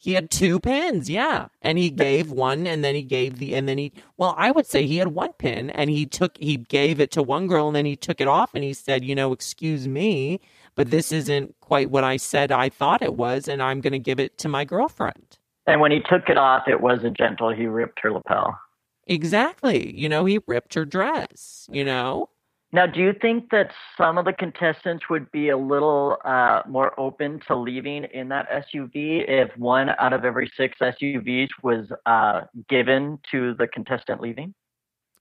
He 0.03 0.15
had 0.15 0.29
two 0.29 0.60
pins, 0.60 1.10
yeah. 1.10 1.48
And 1.62 1.77
he 1.77 1.89
gave 1.89 2.29
one 2.29 2.67
and 2.67 2.83
then 2.83 2.93
he 2.93 3.03
gave 3.03 3.39
the 3.39 3.55
and 3.55 3.69
then 3.69 3.77
he 3.77 3.93
well, 4.17 4.36
I 4.38 4.51
would 4.51 4.65
say 4.65 4.86
he 4.86 4.98
had 4.98 5.07
one 5.07 5.31
pin 5.31 5.69
and 5.69 5.89
he 5.89 6.05
took 6.05 6.38
he 6.39 6.57
gave 6.57 7.00
it 7.00 7.10
to 7.12 7.24
one 7.24 7.48
girl 7.48 7.67
and 7.67 7.75
then 7.77 7.86
he 7.86 7.95
took 7.95 8.19
it 8.19 8.27
off 8.27 8.53
and 8.53 8.65
he 8.65 8.74
said, 8.74 9.05
you 9.05 9.15
know, 9.15 9.31
excuse 9.31 9.88
me, 9.88 10.41
but 10.75 10.91
this 10.91 11.13
isn't 11.13 11.55
quite 11.62 11.89
what 11.89 12.03
I 12.03 12.17
said 12.17 12.51
I 12.51 12.67
thought 12.67 13.01
it 13.01 13.15
was, 13.15 13.48
and 13.48 13.63
I'm 13.63 13.79
gonna 13.79 13.98
give 13.98 14.19
it 14.19 14.38
to 14.39 14.50
my 14.50 14.65
girlfriend. 14.65 15.38
And 15.67 15.79
when 15.79 15.93
he 15.93 16.01
took 16.01 16.27
it 16.27 16.38
off, 16.38 16.67
it 16.67 16.81
wasn't 16.81 17.15
gentle. 17.15 17.53
He 17.53 17.65
ripped 17.65 18.01
her 18.01 18.12
lapel. 18.12 18.60
Exactly. 19.07 19.98
You 19.98 20.10
know, 20.10 20.25
he 20.25 20.41
ripped 20.45 20.74
her 20.74 20.83
dress, 20.83 21.69
you 21.72 21.86
know? 21.86 22.27
Now, 22.74 22.88
do 22.88 23.00
you 23.00 23.13
think 23.13 23.51
that 23.51 23.72
some 23.96 24.18
of 24.18 24.25
the 24.25 24.34
contestants 24.34 25.08
would 25.08 25.32
be 25.32 25.50
a 25.50 25.58
little 25.58 26.18
uh, 26.25 26.63
more 26.68 27.00
open 27.00 27.39
to 27.48 27.56
leaving 27.56 28.06
in 28.06 28.30
that 28.30 28.50
SUV 28.50 29.30
if 29.30 29.56
one 29.60 29.89
out 30.00 30.12
of 30.12 30.25
every 30.25 30.51
six 30.58 30.80
SUVs 30.82 31.50
was 31.62 31.86
uh, 32.08 32.42
given 32.68 33.20
to 33.30 33.53
the 33.53 33.68
contestant 33.68 34.22
leaving? 34.22 34.56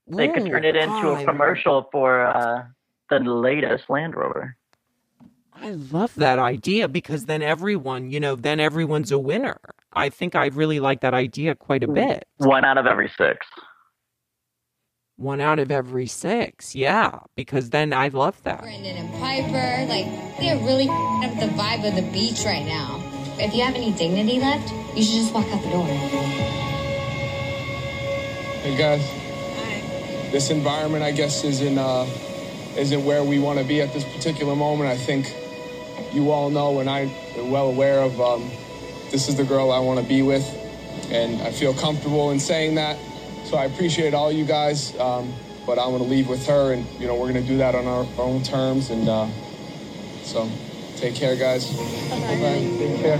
They 0.07 0.29
could 0.29 0.47
turn 0.47 0.65
it 0.65 0.75
into 0.75 1.09
a 1.09 1.23
commercial 1.23 1.87
for 1.91 2.25
uh, 2.25 2.63
the 3.11 3.19
latest 3.19 3.87
Land 3.87 4.15
Rover. 4.15 4.57
I 5.53 5.69
love 5.69 6.15
that 6.15 6.39
idea 6.39 6.87
because 6.87 7.25
then 7.25 7.43
everyone, 7.43 8.09
you 8.09 8.19
know, 8.19 8.35
then 8.35 8.59
everyone's 8.59 9.11
a 9.11 9.19
winner. 9.19 9.59
I 9.93 10.09
think 10.09 10.33
I 10.33 10.47
really 10.47 10.79
like 10.79 11.01
that 11.01 11.13
idea 11.13 11.53
quite 11.53 11.83
a 11.83 11.87
bit. 11.87 12.25
One 12.37 12.65
out 12.65 12.79
of 12.79 12.87
every 12.87 13.11
six 13.15 13.45
one 15.15 15.41
out 15.41 15.59
of 15.59 15.71
every 15.71 16.07
six. 16.07 16.75
Yeah, 16.75 17.19
because 17.35 17.69
then 17.69 17.93
I 17.93 18.07
love 18.09 18.41
that. 18.43 18.61
Brendan 18.61 18.97
and 18.97 19.13
Piper, 19.19 19.85
like, 19.87 20.05
they're 20.39 20.57
really 20.57 20.87
up 20.89 21.39
the 21.39 21.47
vibe 21.55 21.87
of 21.87 21.95
the 21.95 22.09
beach 22.11 22.43
right 22.45 22.65
now. 22.65 23.01
If 23.39 23.53
you 23.53 23.63
have 23.63 23.75
any 23.75 23.91
dignity 23.93 24.39
left, 24.39 24.71
you 24.95 25.03
should 25.03 25.15
just 25.15 25.33
walk 25.33 25.45
out 25.47 25.61
the 25.63 25.69
door. 25.69 25.85
Hey 28.63 28.77
guys. 28.77 29.01
Hi. 29.01 30.29
This 30.31 30.49
environment, 30.49 31.03
I 31.03 31.11
guess, 31.11 31.43
isn't 31.43 31.77
uh, 31.77 32.07
isn't 32.77 33.03
where 33.03 33.23
we 33.23 33.39
want 33.39 33.59
to 33.59 33.65
be 33.65 33.81
at 33.81 33.91
this 33.91 34.03
particular 34.03 34.55
moment. 34.55 34.89
I 34.89 34.97
think 34.97 35.35
you 36.13 36.31
all 36.31 36.49
know, 36.49 36.79
and 36.79 36.89
I'm 36.89 37.11
well 37.49 37.67
aware 37.67 37.99
of. 37.99 38.19
Um, 38.21 38.49
this 39.11 39.27
is 39.27 39.35
the 39.35 39.43
girl 39.43 39.71
I 39.71 39.79
want 39.79 39.99
to 39.99 40.05
be 40.05 40.21
with, 40.21 40.45
and 41.11 41.41
I 41.41 41.51
feel 41.51 41.73
comfortable 41.73 42.31
in 42.31 42.39
saying 42.39 42.75
that 42.75 42.97
So 43.45 43.57
I 43.57 43.65
appreciate 43.65 44.13
all 44.13 44.31
you 44.31 44.45
guys, 44.45 44.97
um, 44.99 45.33
but 45.65 45.77
I'm 45.77 45.91
gonna 45.91 46.05
leave 46.05 46.27
with 46.27 46.45
her, 46.47 46.73
and 46.73 46.85
you 46.99 47.07
know 47.07 47.15
we're 47.15 47.27
gonna 47.27 47.41
do 47.41 47.57
that 47.57 47.75
on 47.75 47.85
our 47.85 48.07
own 48.17 48.41
terms. 48.43 48.89
And 48.89 49.07
uh, 49.07 49.27
so, 50.23 50.49
take 50.97 51.15
care, 51.15 51.35
guys. 51.35 51.71
Bye. 52.09 52.65
Take 52.77 53.01
care. 53.01 53.19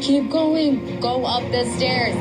Keep 0.00 0.30
going. 0.30 1.00
Go 1.00 1.24
up 1.24 1.42
the 1.50 1.64
stairs. 1.76 2.14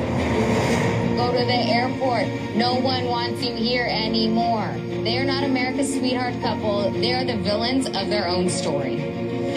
Go 1.16 1.32
to 1.32 1.46
the 1.46 1.54
airport. 1.54 2.28
No 2.56 2.76
one 2.76 3.06
wants 3.06 3.44
you 3.44 3.56
here 3.56 3.88
anymore. 3.90 4.76
They 5.08 5.18
are 5.20 5.24
not 5.24 5.46
America's 5.46 5.96
sweetheart 5.96 6.34
couple. 6.42 6.92
They 6.92 7.14
are 7.14 7.24
the 7.24 7.38
villains 7.38 7.86
of 7.86 8.10
their 8.10 8.28
own 8.28 8.50
story. 8.50 9.00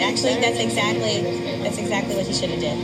Actually, 0.01 0.35
that's 0.35 0.57
exactly 0.57 1.23
that's 1.61 1.77
exactly 1.77 2.15
what 2.15 2.25
he 2.25 2.31
should 2.31 2.51
have 2.51 2.61
did. 2.61 2.77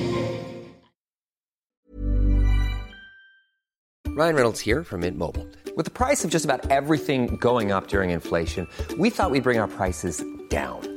Ryan 4.09 4.35
Reynolds 4.35 4.59
here 4.59 4.83
from 4.83 4.99
Mint 4.99 5.17
Mobile. 5.17 5.47
With 5.77 5.85
the 5.85 5.91
price 5.91 6.25
of 6.25 6.29
just 6.29 6.43
about 6.43 6.69
everything 6.69 7.37
going 7.37 7.71
up 7.71 7.87
during 7.87 8.09
inflation, 8.09 8.67
we 8.97 9.11
thought 9.11 9.31
we'd 9.31 9.43
bring 9.43 9.59
our 9.59 9.69
prices 9.69 10.21
down. 10.49 10.96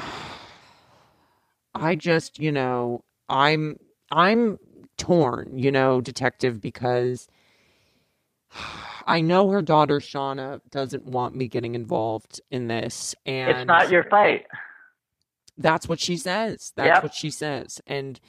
I 1.74 1.94
just, 1.94 2.38
you 2.38 2.52
know, 2.52 3.04
I'm 3.28 3.76
I'm 4.10 4.58
torn, 4.98 5.58
you 5.58 5.70
know, 5.70 6.00
detective 6.00 6.60
because 6.60 7.28
I 9.06 9.20
know 9.20 9.50
her 9.50 9.62
daughter 9.62 9.98
Shauna 9.98 10.60
doesn't 10.70 11.06
want 11.06 11.34
me 11.34 11.48
getting 11.48 11.74
involved 11.74 12.40
in 12.50 12.68
this 12.68 13.14
and 13.26 13.58
It's 13.58 13.66
not 13.66 13.90
your 13.90 14.04
fight. 14.04 14.46
That's 15.58 15.88
what 15.88 16.00
she 16.00 16.16
says. 16.16 16.72
That's 16.76 16.96
Yep. 16.96 17.02
what 17.02 17.14
she 17.14 17.30
says. 17.30 17.80
And 17.86 18.20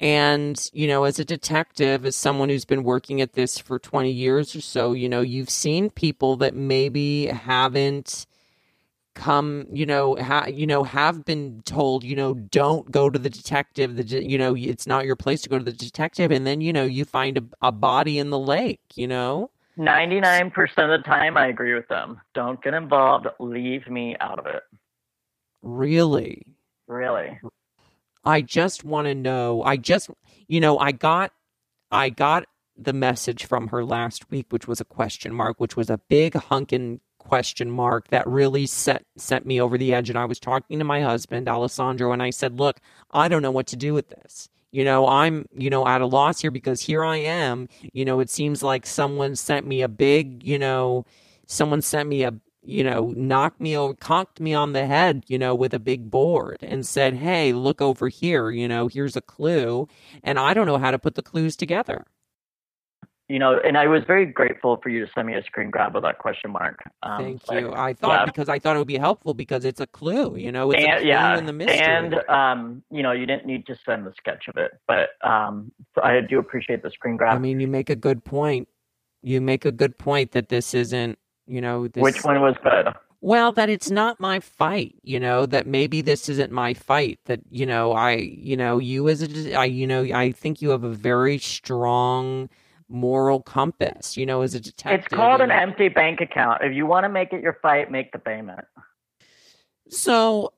and 0.00 0.68
you 0.72 0.88
know, 0.88 1.04
as 1.04 1.18
a 1.20 1.24
detective, 1.24 2.04
as 2.04 2.16
someone 2.16 2.48
who's 2.48 2.64
been 2.64 2.82
working 2.82 3.20
at 3.20 3.34
this 3.34 3.58
for 3.58 3.78
20 3.78 4.10
years 4.10 4.56
or 4.56 4.60
so, 4.60 4.92
you 4.92 5.08
know, 5.08 5.20
you've 5.20 5.50
seen 5.50 5.88
people 5.90 6.36
that 6.36 6.54
maybe 6.54 7.26
haven't 7.26 8.26
come, 9.14 9.66
you 9.72 9.86
know, 9.86 10.16
ha- 10.16 10.46
you 10.46 10.66
know, 10.66 10.84
have 10.84 11.24
been 11.24 11.62
told, 11.64 12.04
you 12.04 12.16
know, 12.16 12.34
don't 12.34 12.90
go 12.90 13.08
to 13.08 13.18
the 13.18 13.30
detective. 13.30 13.96
The 13.96 14.04
de- 14.04 14.28
you 14.28 14.38
know, 14.38 14.54
it's 14.56 14.86
not 14.86 15.04
your 15.06 15.16
place 15.16 15.42
to 15.42 15.48
go 15.48 15.58
to 15.58 15.64
the 15.64 15.72
detective, 15.72 16.30
and 16.30 16.46
then 16.46 16.60
you 16.60 16.72
know, 16.72 16.84
you 16.84 17.04
find 17.04 17.38
a, 17.38 17.44
a 17.62 17.72
body 17.72 18.18
in 18.18 18.30
the 18.30 18.38
lake. 18.38 18.80
You 18.94 19.06
know, 19.06 19.50
99% 19.78 20.52
of 20.52 20.90
the 20.90 21.02
time, 21.04 21.36
I 21.36 21.46
agree 21.48 21.74
with 21.74 21.88
them. 21.88 22.20
Don't 22.34 22.62
get 22.62 22.74
involved. 22.74 23.26
Leave 23.40 23.88
me 23.88 24.16
out 24.20 24.38
of 24.38 24.46
it. 24.46 24.62
really. 25.62 26.46
Really. 26.86 27.40
I 28.24 28.40
just 28.42 28.84
want 28.84 29.06
to 29.06 29.14
know. 29.14 29.62
I 29.62 29.76
just, 29.76 30.10
you 30.48 30.60
know, 30.60 30.78
I 30.78 30.92
got, 30.92 31.32
I 31.90 32.10
got 32.10 32.44
the 32.76 32.92
message 32.92 33.46
from 33.46 33.68
her 33.68 33.84
last 33.84 34.30
week, 34.30 34.46
which 34.50 34.66
was 34.68 34.80
a 34.80 34.84
question 34.84 35.32
mark, 35.34 35.60
which 35.60 35.76
was 35.76 35.90
a 35.90 35.98
big 36.08 36.34
hunkin' 36.34 37.00
question 37.24 37.70
mark 37.70 38.08
that 38.08 38.26
really 38.26 38.66
set 38.66 39.04
sent 39.16 39.46
me 39.46 39.60
over 39.60 39.78
the 39.78 39.94
edge. 39.94 40.10
And 40.10 40.18
I 40.18 40.26
was 40.26 40.38
talking 40.40 40.78
to 40.78 40.84
my 40.84 41.00
husband, 41.02 41.48
Alessandro, 41.48 42.12
and 42.12 42.22
I 42.22 42.30
said, 42.30 42.58
"Look, 42.58 42.80
I 43.10 43.28
don't 43.28 43.42
know 43.42 43.50
what 43.50 43.66
to 43.68 43.76
do 43.76 43.94
with 43.94 44.08
this. 44.10 44.48
You 44.72 44.84
know, 44.84 45.06
I'm, 45.06 45.46
you 45.56 45.70
know, 45.70 45.86
at 45.86 46.00
a 46.00 46.06
loss 46.06 46.40
here 46.40 46.50
because 46.50 46.80
here 46.82 47.04
I 47.04 47.16
am. 47.18 47.68
You 47.92 48.04
know, 48.04 48.20
it 48.20 48.28
seems 48.30 48.62
like 48.62 48.86
someone 48.86 49.36
sent 49.36 49.66
me 49.66 49.82
a 49.82 49.88
big, 49.88 50.42
you 50.44 50.58
know, 50.58 51.06
someone 51.46 51.80
sent 51.82 52.08
me 52.08 52.24
a 52.24 52.34
you 52.66 52.82
know, 52.82 53.12
knocked 53.16 53.60
me 53.60 53.76
over, 53.76 53.94
conked 53.94 54.40
me 54.40 54.54
on 54.54 54.72
the 54.72 54.86
head, 54.86 55.24
you 55.28 55.38
know, 55.38 55.54
with 55.54 55.74
a 55.74 55.78
big 55.78 56.10
board 56.10 56.58
and 56.62 56.86
said, 56.86 57.14
Hey, 57.14 57.52
look 57.52 57.80
over 57.82 58.08
here, 58.08 58.50
you 58.50 58.66
know, 58.66 58.88
here's 58.88 59.16
a 59.16 59.20
clue. 59.20 59.86
And 60.22 60.38
I 60.38 60.54
don't 60.54 60.66
know 60.66 60.78
how 60.78 60.90
to 60.90 60.98
put 60.98 61.14
the 61.14 61.22
clues 61.22 61.56
together. 61.56 62.06
You 63.28 63.38
know, 63.38 63.58
and 63.64 63.78
I 63.78 63.86
was 63.86 64.02
very 64.06 64.26
grateful 64.26 64.78
for 64.82 64.90
you 64.90 65.04
to 65.06 65.10
send 65.14 65.26
me 65.26 65.34
a 65.34 65.42
screen 65.44 65.70
grab 65.70 65.96
of 65.96 66.02
that 66.02 66.18
question 66.18 66.50
mark. 66.50 66.82
Um, 67.02 67.24
Thank 67.24 67.48
like, 67.48 67.60
you. 67.60 67.72
I 67.72 67.94
thought 67.94 68.20
yeah. 68.20 68.24
because 68.26 68.50
I 68.50 68.58
thought 68.58 68.76
it 68.76 68.78
would 68.78 68.86
be 68.86 68.98
helpful 68.98 69.32
because 69.32 69.64
it's 69.64 69.80
a 69.80 69.86
clue, 69.86 70.36
you 70.36 70.52
know, 70.52 70.70
it's 70.72 70.84
a 70.84 70.98
clue 70.98 71.08
yeah, 71.08 71.38
in 71.38 71.46
the 71.46 71.52
mystery. 71.54 71.80
and 71.80 72.14
um, 72.28 72.82
you 72.90 73.02
know, 73.02 73.12
you 73.12 73.24
didn't 73.24 73.46
need 73.46 73.66
to 73.66 73.76
send 73.86 74.06
the 74.06 74.12
sketch 74.18 74.44
of 74.48 74.58
it, 74.58 74.72
but 74.86 75.10
um, 75.26 75.72
I 76.02 76.20
do 76.20 76.38
appreciate 76.38 76.82
the 76.82 76.90
screen 76.90 77.16
grab. 77.16 77.34
I 77.34 77.38
mean, 77.38 77.60
you 77.60 77.66
make 77.66 77.88
a 77.88 77.96
good 77.96 78.24
point. 78.24 78.68
You 79.22 79.40
make 79.40 79.64
a 79.64 79.72
good 79.72 79.96
point 79.96 80.32
that 80.32 80.50
this 80.50 80.74
isn't, 80.74 81.18
you 81.46 81.62
know, 81.62 81.88
this, 81.88 82.02
Which 82.02 82.24
one 82.24 82.42
was 82.42 82.56
good? 82.62 82.88
Well, 83.22 83.52
that 83.52 83.70
it's 83.70 83.90
not 83.90 84.20
my 84.20 84.38
fight, 84.38 84.96
you 85.02 85.18
know, 85.18 85.46
that 85.46 85.66
maybe 85.66 86.02
this 86.02 86.28
isn't 86.28 86.52
my 86.52 86.74
fight, 86.74 87.20
that, 87.24 87.40
you 87.48 87.64
know, 87.64 87.92
I, 87.92 88.16
you 88.16 88.54
know, 88.54 88.78
you 88.78 89.08
as 89.08 89.22
a, 89.22 89.54
I, 89.54 89.64
you 89.64 89.86
know, 89.86 90.02
I 90.02 90.30
think 90.30 90.60
you 90.60 90.68
have 90.68 90.84
a 90.84 90.90
very 90.90 91.38
strong 91.38 92.50
moral 92.88 93.40
compass, 93.40 94.16
you 94.16 94.26
know, 94.26 94.42
as 94.42 94.54
a 94.54 94.60
detective. 94.60 95.06
It's 95.06 95.14
called 95.14 95.40
an 95.40 95.50
empty 95.50 95.88
bank 95.88 96.20
account. 96.20 96.62
If 96.62 96.74
you 96.74 96.86
want 96.86 97.04
to 97.04 97.08
make 97.08 97.32
it 97.32 97.42
your 97.42 97.58
fight, 97.62 97.90
make 97.90 98.12
the 98.12 98.18
payment. 98.18 98.64
So, 99.88 100.52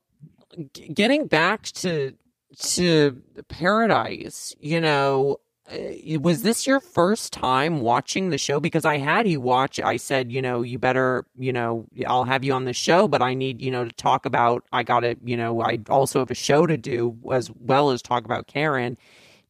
g- 0.73 0.89
getting 0.89 1.27
back 1.27 1.63
to, 1.65 2.15
to 2.59 3.23
Paradise, 3.49 4.55
you 4.61 4.81
know, 4.81 5.41
uh, 5.71 6.19
was 6.21 6.43
this 6.43 6.67
your 6.67 6.79
first 6.79 7.33
time 7.33 7.81
watching 7.81 8.31
the 8.31 8.39
show? 8.39 8.61
Because 8.61 8.85
I 8.85 8.99
had 8.99 9.27
you 9.27 9.41
watch. 9.41 9.81
I 9.81 9.97
said, 9.97 10.31
you 10.31 10.41
know, 10.41 10.63
you 10.63 10.79
better, 10.79 11.27
you 11.37 11.53
know, 11.53 11.87
I'll 12.07 12.25
have 12.25 12.45
you 12.45 12.53
on 12.53 12.65
the 12.65 12.73
show, 12.73 13.09
but 13.09 13.21
I 13.21 13.35
need, 13.35 13.61
you 13.61 13.71
know, 13.71 13.85
to 13.85 13.93
talk 13.93 14.27
about. 14.27 14.65
I 14.73 14.85
got 14.85 15.01
to, 15.01 15.17
you 15.25 15.37
know, 15.37 15.61
I 15.61 15.81
also 15.89 16.21
have 16.21 16.31
a 16.31 16.35
show 16.35 16.67
to 16.67 16.77
do 16.77 17.19
as 17.33 17.51
well 17.51 17.91
as 17.91 18.01
talk 18.01 18.25
about 18.25 18.47
Karen. 18.47 18.97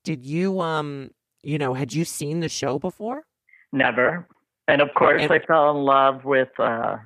Did 0.04 0.24
you, 0.24 0.60
um, 0.60 1.10
you 1.46 1.58
know, 1.58 1.74
had 1.74 1.92
you 1.94 2.04
seen 2.04 2.40
the 2.40 2.48
show 2.48 2.78
before? 2.78 3.22
Never. 3.72 4.26
And 4.68 4.80
of 4.82 4.88
course, 4.94 5.22
And- 5.22 5.32
I 5.32 5.38
fell 5.38 5.70
in 5.70 5.76
love 5.84 6.24
with 6.24 6.48
uh, 6.58 6.96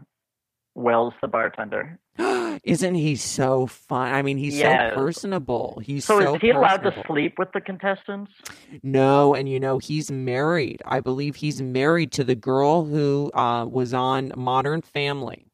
Wells, 0.75 1.13
the 1.21 1.29
bartender. 1.29 1.99
Isn't 2.65 2.95
he 2.95 3.17
so 3.17 3.67
fun? 3.67 4.13
I 4.13 4.23
mean, 4.23 4.37
he's 4.39 4.59
so 4.61 4.91
personable. 4.95 5.81
He's 5.85 6.05
So, 6.05 6.21
so, 6.21 6.35
is 6.37 6.41
he 6.41 6.51
allowed 6.51 6.79
to 6.85 7.03
sleep 7.07 7.35
with 7.39 7.49
the 7.53 7.61
contestants? 7.61 8.33
No, 8.83 9.35
and 9.35 9.49
you 9.49 9.61
know 9.61 9.79
he's 9.79 10.11
married. 10.11 10.83
I 10.85 11.01
believe 11.01 11.37
he's 11.37 11.61
married 11.63 12.13
to 12.13 12.25
the 12.25 12.35
girl 12.35 12.85
who 12.85 13.31
uh, 13.35 13.67
was 13.67 13.93
on 13.95 14.33
Modern 14.37 14.83
Family. 14.83 15.47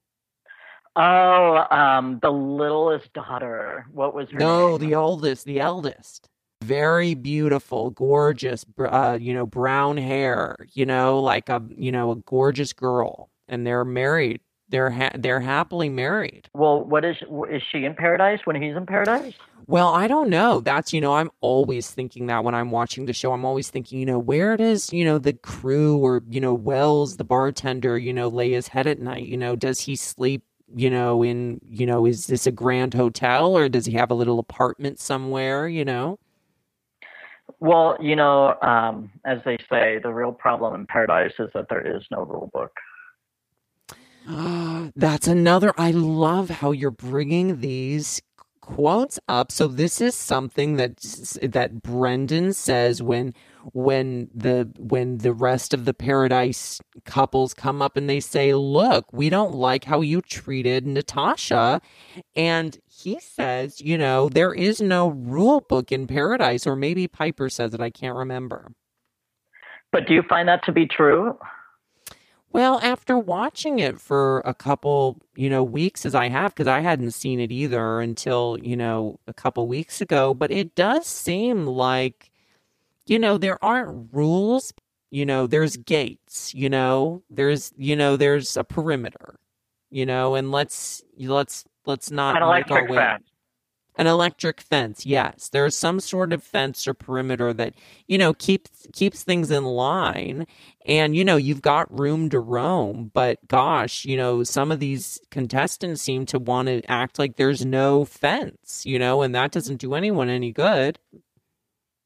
Oh, 0.96 1.64
um, 1.70 2.18
the 2.22 2.31
littlest 2.31 3.12
daughter. 3.12 3.87
What 3.92 4.14
was 4.14 4.29
her 4.31 4.38
No, 4.38 4.77
name? 4.77 4.88
the 4.88 4.94
oldest, 4.96 5.44
the 5.44 5.61
eldest. 5.61 6.29
Very 6.66 7.14
beautiful, 7.14 7.90
gorgeous, 7.90 8.64
uh, 8.79 9.18
you 9.20 9.33
know, 9.33 9.46
brown 9.46 9.96
hair. 9.96 10.57
You 10.72 10.87
know, 10.87 11.20
like 11.20 11.48
a 11.48 11.62
you 11.76 11.92
know 11.92 12.11
a 12.12 12.16
gorgeous 12.16 12.72
girl, 12.72 13.31
and 13.48 13.66
they're 13.66 13.85
married. 13.85 14.40
They're 14.68 14.90
ha- 14.90 15.12
they're 15.14 15.40
happily 15.40 15.88
married. 15.88 16.48
Well, 16.55 16.83
what 16.85 17.05
is 17.05 17.16
is 17.50 17.62
she 17.70 17.85
in 17.85 17.94
paradise 17.94 18.40
when 18.44 18.61
he's 18.61 18.76
in 18.76 18.87
paradise? 18.87 19.35
Well, 19.68 19.88
I 19.88 20.07
don't 20.07 20.31
know. 20.31 20.61
That's, 20.61 20.92
you 20.92 21.00
know, 21.00 21.14
I'm 21.14 21.31
always 21.40 21.90
thinking 21.90 22.26
that 22.26 22.44
when 22.44 22.55
I'm 22.55 22.70
watching 22.70 23.07
the 23.07 23.12
show. 23.12 23.33
I'm 23.33 23.44
always 23.44 23.68
thinking, 23.68 23.98
you 23.98 24.07
know, 24.07 24.18
where 24.18 24.57
does, 24.57 24.92
you 24.92 25.05
know, 25.05 25.18
the 25.18 25.33
crew 25.33 25.98
or, 25.98 26.22
you 26.29 26.40
know, 26.40 26.55
Wells, 26.55 27.16
the 27.16 27.24
bartender, 27.24 27.98
you 27.98 28.12
know, 28.12 28.29
lay 28.29 28.52
his 28.52 28.68
head 28.68 28.87
at 28.87 29.00
night? 29.00 29.26
You 29.26 29.37
know, 29.37 29.57
does 29.57 29.81
he 29.81 29.96
sleep, 29.96 30.44
you 30.72 30.88
know, 30.88 31.24
in, 31.24 31.61
you 31.64 31.85
know, 31.85 32.07
is 32.07 32.29
this 32.29 32.46
a 32.46 32.52
grand 32.52 32.94
hotel 32.94 33.57
or 33.57 33.68
does 33.68 33.87
he 33.87 33.94
have 33.94 34.11
a 34.11 34.14
little 34.14 34.38
apartment 34.38 35.00
somewhere, 35.00 35.66
you 35.66 35.85
know? 35.85 36.20
Well, 37.60 37.96
you 38.00 38.16
know, 38.16 38.54
um, 38.60 39.10
as 39.24 39.38
they 39.44 39.56
say, 39.70 39.98
the 40.02 40.12
real 40.12 40.32
problem 40.32 40.74
in 40.74 40.86
paradise 40.86 41.32
is 41.38 41.48
that 41.54 41.66
there 41.70 41.96
is 41.96 42.02
no 42.10 42.22
rule 42.24 42.50
book. 42.52 42.72
That's 44.96 45.28
another. 45.28 45.72
I 45.78 45.92
love 45.92 46.50
how 46.50 46.72
you're 46.72 46.90
bringing 46.90 47.60
these 47.60 48.20
quotes 48.66 49.18
up. 49.29 49.50
So 49.50 49.68
this 49.68 50.00
is 50.00 50.14
something 50.14 50.76
that 50.76 50.98
that 51.42 51.83
Brendan 51.83 52.52
says 52.52 53.00
when 53.02 53.33
when 53.72 54.29
the 54.35 54.70
when 54.79 55.18
the 55.18 55.33
rest 55.33 55.72
of 55.72 55.85
the 55.85 55.94
paradise 55.94 56.81
couples 57.05 57.55
come 57.55 57.81
up 57.81 57.96
and 57.96 58.11
they 58.11 58.20
say, 58.20 58.52
"Look, 58.52 59.12
we 59.12 59.31
don't 59.31 59.55
like 59.55 59.85
how 59.85 60.00
you 60.00 60.20
treated 60.20 60.87
Natasha." 60.87 61.81
And 62.35 62.79
he 62.87 63.20
says, 63.20 63.81
you 63.81 63.96
know, 63.96 64.29
there 64.29 64.52
is 64.52 64.81
no 64.81 65.09
rule 65.09 65.61
book 65.61 65.92
in 65.92 66.07
paradise 66.07 66.66
or 66.66 66.74
maybe 66.76 67.07
Piper 67.07 67.48
says 67.48 67.74
it, 67.74 67.81
I 67.81 67.90
can't 67.90 68.16
remember. 68.16 68.72
But 69.92 70.07
do 70.07 70.14
you 70.14 70.22
find 70.22 70.48
that 70.48 70.64
to 70.64 70.72
be 70.72 70.87
true? 70.87 71.38
Well, 72.56 72.80
after 72.82 73.18
watching 73.18 73.80
it 73.80 74.00
for 74.00 74.40
a 74.46 74.54
couple, 74.54 75.20
you 75.34 75.50
know, 75.50 75.62
weeks 75.62 76.06
as 76.06 76.14
I 76.14 76.30
have, 76.30 76.54
because 76.54 76.66
I 76.66 76.80
hadn't 76.80 77.10
seen 77.10 77.38
it 77.38 77.52
either 77.52 78.00
until, 78.00 78.56
you 78.62 78.78
know, 78.78 79.20
a 79.26 79.34
couple 79.34 79.68
weeks 79.68 80.00
ago, 80.00 80.32
but 80.32 80.50
it 80.50 80.74
does 80.74 81.06
seem 81.06 81.66
like, 81.66 82.30
you 83.04 83.18
know, 83.18 83.36
there 83.36 83.62
aren't 83.62 84.08
rules. 84.10 84.72
You 85.10 85.26
know, 85.26 85.46
there's 85.46 85.76
gates, 85.76 86.54
you 86.54 86.70
know, 86.70 87.22
there's, 87.28 87.74
you 87.76 87.94
know, 87.94 88.16
there's 88.16 88.56
a 88.56 88.64
perimeter, 88.64 89.38
you 89.90 90.06
know, 90.06 90.34
and 90.34 90.50
let's, 90.50 91.04
let's, 91.18 91.66
let's 91.84 92.10
not 92.10 92.38
An 92.38 92.42
electric 92.42 92.88
way. 92.88 92.96
fence. 92.96 93.28
An 93.98 94.06
electric 94.06 94.61
fence, 94.61 95.06
yes. 95.06 95.48
There's 95.48 95.76
some 95.76 96.00
sort 96.00 96.35
of 96.35 96.42
fence 96.42 96.87
or 96.87 96.92
perimeter 96.92 97.54
that, 97.54 97.72
you 98.06 98.18
know, 98.18 98.35
keeps 98.35 98.87
keeps 98.92 99.22
things 99.22 99.50
in 99.50 99.64
line. 99.64 100.46
And, 100.85 101.16
you 101.16 101.24
know, 101.24 101.37
you've 101.37 101.62
got 101.62 101.98
room 101.98 102.28
to 102.30 102.38
roam. 102.38 103.11
But 103.14 103.38
gosh, 103.48 104.04
you 104.04 104.16
know, 104.18 104.42
some 104.44 104.70
of 104.70 104.80
these 104.80 105.18
contestants 105.30 106.02
seem 106.02 106.26
to 106.26 106.38
want 106.38 106.68
to 106.68 106.82
act 106.90 107.18
like 107.18 107.37
there's 107.37 107.64
no 107.64 108.04
fence, 108.04 108.85
you 108.85 108.98
know, 108.98 109.22
and 109.22 109.35
that 109.35 109.52
doesn't 109.52 109.80
do 109.80 109.94
anyone 109.94 110.28
any 110.28 110.52
good. 110.52 110.98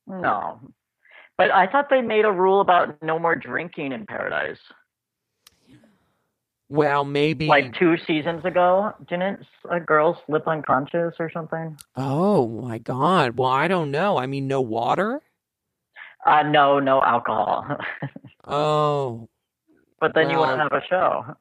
No. 0.06 0.60
But 1.36 1.50
I 1.50 1.66
thought 1.66 1.88
they 1.90 2.02
made 2.02 2.24
a 2.24 2.32
rule 2.32 2.60
about 2.60 3.02
no 3.02 3.18
more 3.18 3.34
drinking 3.34 3.92
in 3.92 4.06
paradise. 4.06 4.60
Well, 6.70 7.04
maybe 7.04 7.48
Like 7.48 7.74
two 7.74 7.96
seasons 8.06 8.44
ago, 8.44 8.92
didn't 9.08 9.44
a 9.68 9.80
girl 9.80 10.22
slip 10.24 10.46
unconscious 10.46 11.14
or 11.18 11.28
something? 11.32 11.76
Oh 11.96 12.46
my 12.46 12.78
god. 12.78 13.36
Well, 13.36 13.50
I 13.50 13.66
don't 13.66 13.90
know. 13.90 14.16
I 14.16 14.26
mean, 14.26 14.46
no 14.46 14.60
water? 14.60 15.20
Uh, 16.24 16.44
no, 16.44 16.78
no 16.78 17.02
alcohol. 17.02 17.66
Oh, 18.46 19.28
but 20.00 20.14
then 20.14 20.30
you 20.30 20.38
Well- 20.38 20.50
wouldn't 20.56 20.72
have 20.72 20.82
a 20.82 20.86
show. 20.86 21.36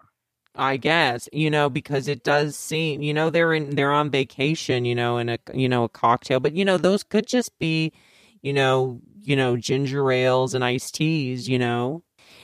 I 0.56 0.78
guess, 0.78 1.30
you 1.32 1.50
know, 1.50 1.70
because 1.70 2.08
it 2.08 2.24
does 2.24 2.56
seem, 2.58 3.02
you 3.02 3.14
know, 3.14 3.30
they're 3.30 3.54
in 3.54 3.70
they're 3.76 3.92
on 3.94 4.10
vacation, 4.10 4.84
you 4.84 4.94
know, 4.96 5.18
in 5.18 5.30
a 5.30 5.38
you 5.54 5.70
know, 5.70 5.86
a 5.86 5.90
cocktail, 5.90 6.40
but 6.40 6.54
you 6.56 6.66
know, 6.66 6.78
those 6.78 7.04
could 7.04 7.26
just 7.28 7.58
be, 7.60 7.94
you 8.42 8.52
know, 8.52 9.00
you 9.22 9.36
know, 9.36 9.56
ginger 9.56 10.12
ales 10.12 10.54
and 10.54 10.64
iced 10.64 10.96
teas, 10.96 11.48
you 11.48 11.58
know. 11.60 12.04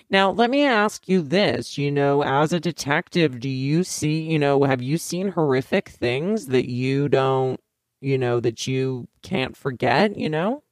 Now, 0.09 0.31
let 0.31 0.49
me 0.49 0.63
ask 0.65 1.09
you 1.09 1.21
this, 1.21 1.77
you 1.77 1.91
know, 1.91 2.23
as 2.23 2.53
a 2.53 2.59
detective, 2.59 3.39
do 3.39 3.49
you 3.49 3.83
see, 3.83 4.21
you 4.21 4.37
know, 4.37 4.63
have 4.63 4.81
you 4.81 4.97
seen 4.97 5.29
horrific 5.29 5.89
things 5.89 6.47
that 6.47 6.69
you 6.69 7.09
don't, 7.09 7.59
you 8.01 8.17
know, 8.17 8.39
that 8.39 8.67
you 8.67 9.07
can't 9.23 9.57
forget, 9.57 10.15
you 10.15 10.29
know? 10.29 10.63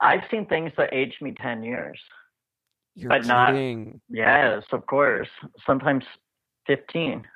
I've 0.00 0.22
seen 0.30 0.46
things 0.46 0.72
that 0.76 0.92
aged 0.92 1.20
me 1.22 1.34
10 1.40 1.64
years. 1.64 1.98
You're 2.94 3.08
but 3.10 3.26
not. 3.26 3.52
kidding. 3.52 4.00
Yes, 4.08 4.62
of 4.72 4.86
course. 4.86 5.28
Sometimes 5.66 6.04
15. 6.66 7.26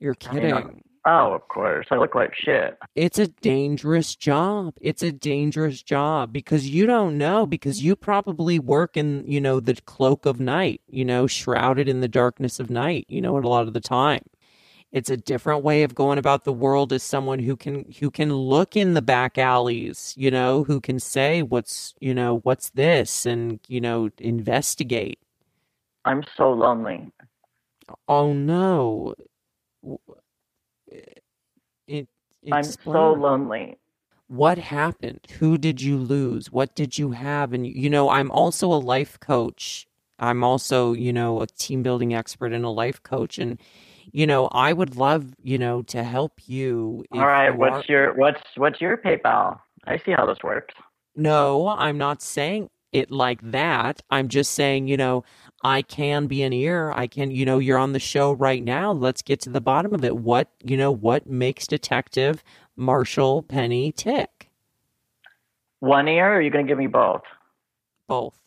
You're 0.00 0.14
I 0.28 0.32
mean, 0.34 0.42
kidding. 0.42 0.82
Oh, 1.06 1.34
of 1.34 1.48
course. 1.48 1.86
I 1.90 1.96
look 1.96 2.14
like 2.14 2.34
shit. 2.34 2.78
It's 2.94 3.18
a 3.18 3.28
dangerous 3.28 4.16
job. 4.16 4.74
It's 4.80 5.02
a 5.02 5.12
dangerous 5.12 5.82
job 5.82 6.32
because 6.32 6.68
you 6.68 6.86
don't 6.86 7.18
know 7.18 7.44
because 7.44 7.82
you 7.82 7.94
probably 7.94 8.58
work 8.58 8.96
in, 8.96 9.22
you 9.26 9.40
know, 9.40 9.60
the 9.60 9.74
cloak 9.74 10.24
of 10.24 10.40
night, 10.40 10.80
you 10.88 11.04
know, 11.04 11.26
shrouded 11.26 11.88
in 11.88 12.00
the 12.00 12.08
darkness 12.08 12.58
of 12.58 12.70
night, 12.70 13.04
you 13.08 13.20
know, 13.20 13.36
a 13.36 13.40
lot 13.40 13.66
of 13.68 13.74
the 13.74 13.80
time. 13.80 14.22
It's 14.92 15.10
a 15.10 15.16
different 15.16 15.62
way 15.62 15.82
of 15.82 15.94
going 15.94 16.18
about 16.18 16.44
the 16.44 16.52
world 16.52 16.92
as 16.92 17.02
someone 17.02 17.40
who 17.40 17.56
can 17.56 17.84
who 17.98 18.10
can 18.10 18.32
look 18.32 18.76
in 18.76 18.94
the 18.94 19.02
back 19.02 19.36
alleys, 19.36 20.14
you 20.16 20.30
know, 20.30 20.62
who 20.64 20.80
can 20.80 21.00
say 21.00 21.42
what's, 21.42 21.94
you 22.00 22.14
know, 22.14 22.38
what's 22.44 22.70
this 22.70 23.26
and, 23.26 23.58
you 23.66 23.80
know, 23.80 24.10
investigate. 24.18 25.18
I'm 26.04 26.22
so 26.36 26.52
lonely. 26.52 27.10
Oh 28.08 28.32
no. 28.32 29.14
It, 31.86 32.08
I'm 32.50 32.62
so 32.64 33.12
lonely. 33.12 33.78
what 34.26 34.58
happened? 34.58 35.20
Who 35.38 35.58
did 35.58 35.82
you 35.82 35.96
lose? 35.98 36.50
What 36.50 36.74
did 36.74 36.98
you 36.98 37.10
have? 37.12 37.52
And 37.52 37.66
you 37.66 37.90
know 37.90 38.08
i'm 38.10 38.30
also 38.30 38.72
a 38.72 38.76
life 38.94 39.18
coach. 39.20 39.86
I'm 40.18 40.42
also 40.44 40.92
you 40.92 41.12
know 41.12 41.40
a 41.42 41.46
team 41.46 41.82
building 41.82 42.14
expert 42.14 42.52
and 42.52 42.64
a 42.64 42.70
life 42.70 43.02
coach. 43.02 43.38
And 43.38 43.60
you 44.12 44.26
know 44.26 44.48
i 44.52 44.72
would 44.72 44.96
love 44.96 45.34
you 45.42 45.58
know 45.58 45.82
to 45.82 46.04
help 46.04 46.40
you 46.46 47.04
All 47.12 47.26
right, 47.26 47.48
you 47.48 47.54
what's 47.54 47.76
are- 47.88 47.92
your 47.92 48.14
what's 48.14 48.42
what's 48.56 48.80
your 48.80 48.96
PayPal? 48.96 49.58
I 49.86 49.98
see 49.98 50.12
how 50.12 50.26
this 50.26 50.38
works. 50.42 50.74
no 51.16 51.68
i'm 51.68 51.98
not 51.98 52.22
saying 52.22 52.70
it 52.92 53.10
like 53.10 53.40
that. 53.50 54.02
I'm 54.08 54.28
just 54.28 54.52
saying 54.52 54.86
you 54.86 54.96
know 54.96 55.24
i 55.64 55.80
can 55.82 56.26
be 56.26 56.42
an 56.42 56.52
ear 56.52 56.92
i 56.94 57.06
can 57.06 57.30
you 57.30 57.44
know 57.44 57.58
you're 57.58 57.78
on 57.78 57.92
the 57.92 57.98
show 57.98 58.32
right 58.32 58.62
now 58.62 58.92
let's 58.92 59.22
get 59.22 59.40
to 59.40 59.50
the 59.50 59.60
bottom 59.60 59.92
of 59.94 60.04
it 60.04 60.16
what 60.16 60.50
you 60.62 60.76
know 60.76 60.90
what 60.92 61.26
makes 61.26 61.66
detective 61.66 62.44
marshall 62.76 63.42
penny 63.42 63.90
tick 63.90 64.50
One 65.80 66.06
ear, 66.08 66.32
or 66.32 66.36
are 66.36 66.40
you 66.42 66.50
going 66.50 66.64
to 66.66 66.70
give 66.70 66.78
me 66.78 66.86
both? 66.86 67.22
both 68.08 68.38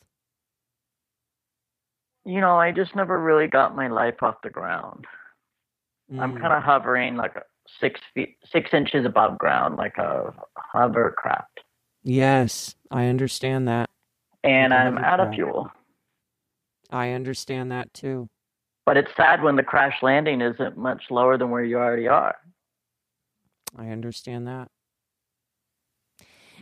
You 2.26 2.42
know, 2.42 2.58
I 2.58 2.72
just 2.72 2.96
never 2.96 3.20
really 3.20 3.48
got 3.48 3.76
my 3.76 3.88
life 3.88 4.22
off 4.22 4.36
the 4.44 4.50
ground. 4.50 5.06
I'm 6.20 6.34
Mm. 6.36 6.42
kind 6.42 6.54
of 6.54 6.64
hovering 6.64 7.16
like 7.16 7.36
six 7.80 8.00
feet, 8.14 8.38
six 8.52 8.74
inches 8.74 9.06
above 9.06 9.38
ground, 9.38 9.78
like 9.78 9.98
a 9.98 10.34
hovercraft, 10.58 11.62
Yes, 12.04 12.76
I 12.92 13.06
understand 13.08 13.68
that. 13.68 13.90
and 14.44 14.74
I'm 14.74 14.98
out 14.98 15.20
of 15.20 15.34
fuel. 15.34 15.70
I 16.90 17.12
understand 17.12 17.72
that 17.72 17.94
too. 17.94 18.30
But 18.86 18.98
it's 18.98 19.12
sad 19.18 19.44
when 19.44 19.58
the 19.58 19.64
crash 19.64 20.02
landing 20.02 20.42
isn't 20.42 20.78
much 20.78 21.04
lower 21.10 21.38
than 21.38 21.50
where 21.50 21.64
you 21.64 21.78
already 21.78 22.08
are. 22.08 22.36
I 23.78 23.90
understand 23.90 24.48
that. 24.48 24.70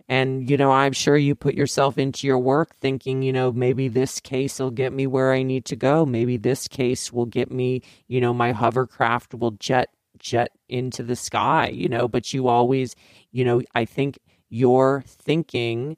And, 0.07 0.49
you 0.49 0.57
know, 0.57 0.71
I'm 0.71 0.93
sure 0.93 1.17
you 1.17 1.33
put 1.33 1.55
yourself 1.55 1.97
into 1.97 2.27
your 2.27 2.37
work 2.37 2.75
thinking, 2.79 3.23
you 3.23 3.33
know, 3.33 3.51
maybe 3.51 3.87
this 3.87 4.19
case 4.19 4.59
will 4.59 4.71
get 4.71 4.93
me 4.93 5.07
where 5.07 5.33
I 5.33 5.41
need 5.41 5.65
to 5.65 5.75
go. 5.75 6.05
Maybe 6.05 6.37
this 6.37 6.67
case 6.67 7.11
will 7.11 7.25
get 7.25 7.51
me, 7.51 7.81
you 8.07 8.21
know, 8.21 8.33
my 8.33 8.51
hovercraft 8.51 9.33
will 9.33 9.51
jet 9.51 9.89
jet 10.17 10.51
into 10.69 11.03
the 11.03 11.15
sky, 11.15 11.67
you 11.67 11.89
know, 11.89 12.07
but 12.07 12.33
you 12.33 12.47
always, 12.47 12.95
you 13.31 13.43
know, 13.43 13.61
I 13.73 13.85
think 13.85 14.19
you're 14.49 15.03
thinking 15.05 15.97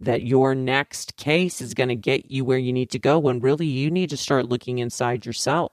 that 0.00 0.22
your 0.22 0.54
next 0.54 1.16
case 1.16 1.60
is 1.60 1.74
going 1.74 1.88
to 1.88 1.96
get 1.96 2.30
you 2.30 2.44
where 2.44 2.58
you 2.58 2.72
need 2.72 2.90
to 2.90 2.98
go 2.98 3.18
when 3.18 3.40
really 3.40 3.66
you 3.66 3.90
need 3.90 4.10
to 4.10 4.16
start 4.16 4.48
looking 4.48 4.78
inside 4.78 5.26
yourself. 5.26 5.72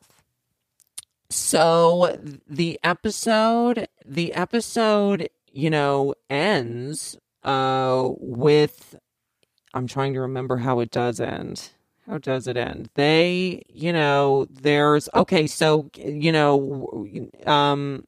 So 1.30 2.18
the 2.48 2.80
episode, 2.84 3.88
the 4.06 4.34
episode, 4.34 5.30
you 5.52 5.70
know, 5.70 6.16
ends 6.30 7.18
uh 7.44 8.10
with 8.20 8.96
I'm 9.74 9.88
trying 9.88 10.14
to 10.14 10.22
remember 10.22 10.58
how 10.58 10.80
it 10.80 10.90
does 10.90 11.20
end. 11.20 11.70
How 12.08 12.18
does 12.18 12.48
it 12.48 12.58
end? 12.58 12.90
They, 12.96 13.64
you 13.68 13.92
know, 13.92 14.48
there's 14.50 15.10
okay, 15.14 15.48
so 15.48 15.90
you 15.96 16.32
know, 16.32 17.08
um 17.46 18.06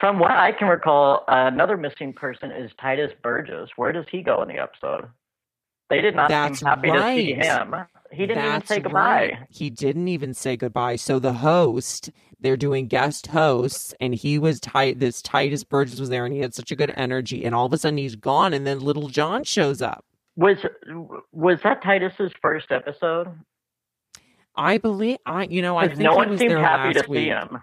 From 0.00 0.18
what 0.18 0.30
I 0.30 0.52
can 0.52 0.68
recall, 0.68 1.24
another 1.26 1.76
missing 1.76 2.12
person 2.12 2.50
is 2.52 2.70
Tituss 2.80 3.12
Burgess. 3.22 3.70
Where 3.76 3.92
does 3.92 4.04
he 4.10 4.22
go 4.22 4.42
in 4.42 4.48
the 4.48 4.58
episode? 4.58 5.08
They 5.90 6.00
did 6.00 6.14
not 6.14 6.28
That's 6.28 6.60
seem 6.60 6.68
happy 6.68 6.90
to 6.90 7.02
see 7.02 7.32
him. 7.32 7.74
He 8.12 8.26
didn't 8.26 8.44
even 8.44 8.66
say 8.66 8.80
goodbye. 8.80 9.00
right. 9.00 9.38
He 9.48 9.70
didn't 9.70 10.08
even 10.08 10.34
say 10.34 10.56
goodbye. 10.56 10.96
So 10.96 11.18
the 11.18 11.32
host, 11.32 12.10
they're 12.38 12.56
doing 12.56 12.86
guest 12.88 13.28
hosts, 13.28 13.94
and 14.00 14.14
he 14.14 14.38
was 14.38 14.60
tight. 14.60 14.98
This 15.00 15.20
Tituss 15.22 15.66
Burgess 15.68 15.98
was 15.98 16.10
there, 16.10 16.24
and 16.24 16.34
he 16.34 16.40
had 16.40 16.54
such 16.54 16.70
a 16.70 16.76
good 16.76 16.92
energy. 16.96 17.44
And 17.44 17.54
all 17.54 17.66
of 17.66 17.72
a 17.72 17.78
sudden, 17.78 17.96
he's 17.98 18.16
gone, 18.16 18.52
and 18.54 18.66
then 18.66 18.80
Lil 18.80 19.08
Jon 19.08 19.44
shows 19.44 19.82
up. 19.82 20.04
Was 20.36 20.58
was 21.32 21.58
that 21.64 21.82
Tituss's 21.82 22.32
first 22.40 22.70
episode? 22.70 23.28
I 24.54 24.78
believe 24.78 25.18
I 25.26 25.44
you 25.44 25.62
know 25.62 25.76
I 25.76 25.88
think 25.88 26.00
no 26.00 26.12
he 26.12 26.16
one 26.16 26.30
was 26.30 26.38
seemed 26.38 26.52
happy 26.52 26.94
last 26.94 27.04
to 27.04 27.10
week. 27.10 27.18
see 27.20 27.26
him. 27.28 27.62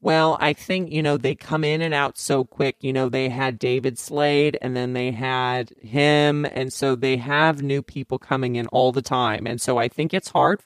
Well, 0.00 0.36
I 0.40 0.52
think, 0.52 0.92
you 0.92 1.02
know, 1.02 1.16
they 1.16 1.34
come 1.34 1.64
in 1.64 1.82
and 1.82 1.94
out 1.94 2.18
so 2.18 2.44
quick. 2.44 2.76
You 2.80 2.92
know, 2.92 3.08
they 3.08 3.28
had 3.28 3.58
David 3.58 3.98
Spade 3.98 4.58
and 4.60 4.76
then 4.76 4.92
they 4.92 5.10
had 5.10 5.72
him. 5.80 6.44
And 6.44 6.72
so 6.72 6.94
they 6.94 7.16
have 7.16 7.62
new 7.62 7.82
people 7.82 8.18
coming 8.18 8.56
in 8.56 8.66
all 8.68 8.92
the 8.92 9.02
time. 9.02 9.46
And 9.46 9.60
so 9.60 9.78
I 9.78 9.88
think 9.88 10.14
it's 10.14 10.30
hard 10.30 10.60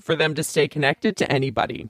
for 0.00 0.14
them 0.14 0.34
to 0.34 0.44
stay 0.44 0.68
connected 0.68 1.16
to 1.16 1.30
anybody. 1.32 1.88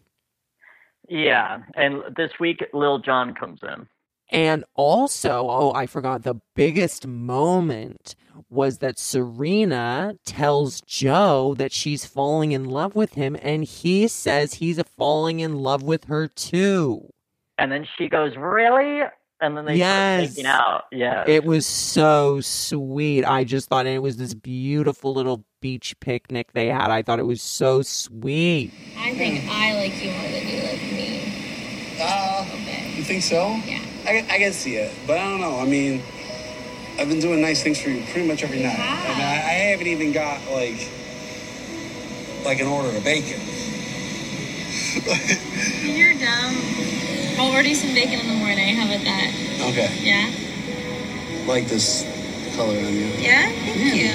Yeah, 1.09 1.63
and 1.75 2.03
this 2.17 2.31
week 2.41 2.65
Lil 2.73 2.99
Jon 2.99 3.35
comes 3.35 3.61
in. 3.63 3.87
And 4.31 4.65
also, 4.75 5.47
oh, 5.49 5.73
I 5.75 5.87
forgot 5.87 6.23
the 6.23 6.41
biggest 6.55 7.07
moment 7.07 8.15
was 8.51 8.79
that 8.79 8.99
Serena 8.99 10.17
tells 10.25 10.81
Joe 10.83 11.55
that 11.59 11.73
she's 11.73 12.05
falling 12.05 12.53
in 12.53 12.65
love 12.65 12.95
with 12.95 13.15
him, 13.15 13.37
and 13.43 13.65
he 13.65 14.09
says 14.09 14.55
he's 14.55 14.81
falling 14.97 15.41
in 15.41 15.57
love 15.59 15.83
with 15.83 16.05
her 16.05 16.29
too. 16.29 17.09
And 17.59 17.71
then 17.71 17.87
she 17.97 18.09
goes, 18.09 18.37
"Really?" 18.37 19.03
And 19.41 19.57
then 19.57 19.65
they 19.67 19.77
Yes. 19.77 20.21
start 20.21 20.31
making 20.31 20.47
out. 20.47 20.85
Yeah. 20.91 21.25
It 21.27 21.45
was 21.45 21.67
so 21.67 22.41
sweet. 22.41 23.25
I 23.25 23.45
just 23.45 23.69
thought 23.69 23.87
it 23.87 24.01
was 24.03 24.17
this 24.17 24.33
beautiful 24.35 25.13
little 25.13 25.45
beach 25.61 25.95
picnic 26.01 26.53
they 26.53 26.69
had. 26.69 26.91
I 26.91 27.03
thought 27.03 27.19
it 27.19 27.27
was 27.27 27.43
so 27.43 27.83
sweet. 27.83 28.73
I 28.97 29.15
think 29.15 29.45
I 29.51 29.75
like 29.77 30.03
you 30.03 30.11
more 30.13 30.23
than 30.31 30.49
you 30.49 30.63
like 30.63 30.83
me. 30.93 31.21
Uh, 32.01 32.47
you 32.97 33.03
think 33.05 33.23
so? 33.23 33.57
Yeah. 33.67 33.81
I, 34.07 34.19
I 34.31 34.39
can 34.39 34.53
see 34.53 34.77
it, 34.77 34.93
but 35.07 35.19
I 35.19 35.25
don't 35.31 35.41
know. 35.41 35.59
I 35.59 35.65
mean, 35.67 36.03
I've 36.99 37.09
been 37.09 37.21
doing 37.21 37.41
nice 37.41 37.63
things 37.63 37.81
for 37.81 37.91
you 37.91 38.03
pretty 38.13 38.27
much 38.29 38.43
every 38.45 38.63
night, 38.63 38.79
and 38.79 39.21
I, 39.21 39.33
I 39.35 39.53
haven't 39.73 39.87
even 39.89 40.13
got 40.13 40.41
like 40.51 40.89
like 42.45 42.61
an 42.61 42.67
order 42.69 42.97
of 42.97 43.03
bacon. 43.05 43.41
You're 45.83 46.15
dumb. 46.15 46.55
I'll 47.39 47.53
order 47.53 47.69
you 47.69 47.75
some 47.75 47.93
bacon 47.95 48.21
in 48.21 48.29
the 48.29 48.35
morning. 48.35 48.77
How 48.77 48.87
about 48.87 49.05
that? 49.05 49.33
Okay, 49.73 49.91
Yeah? 50.03 50.31
like 51.47 51.67
this 51.67 52.05
color 52.57 52.79
on 52.79 52.93
you. 52.95 53.07
Yeah? 53.19 53.51
Thank 53.51 53.95
you. 53.97 54.13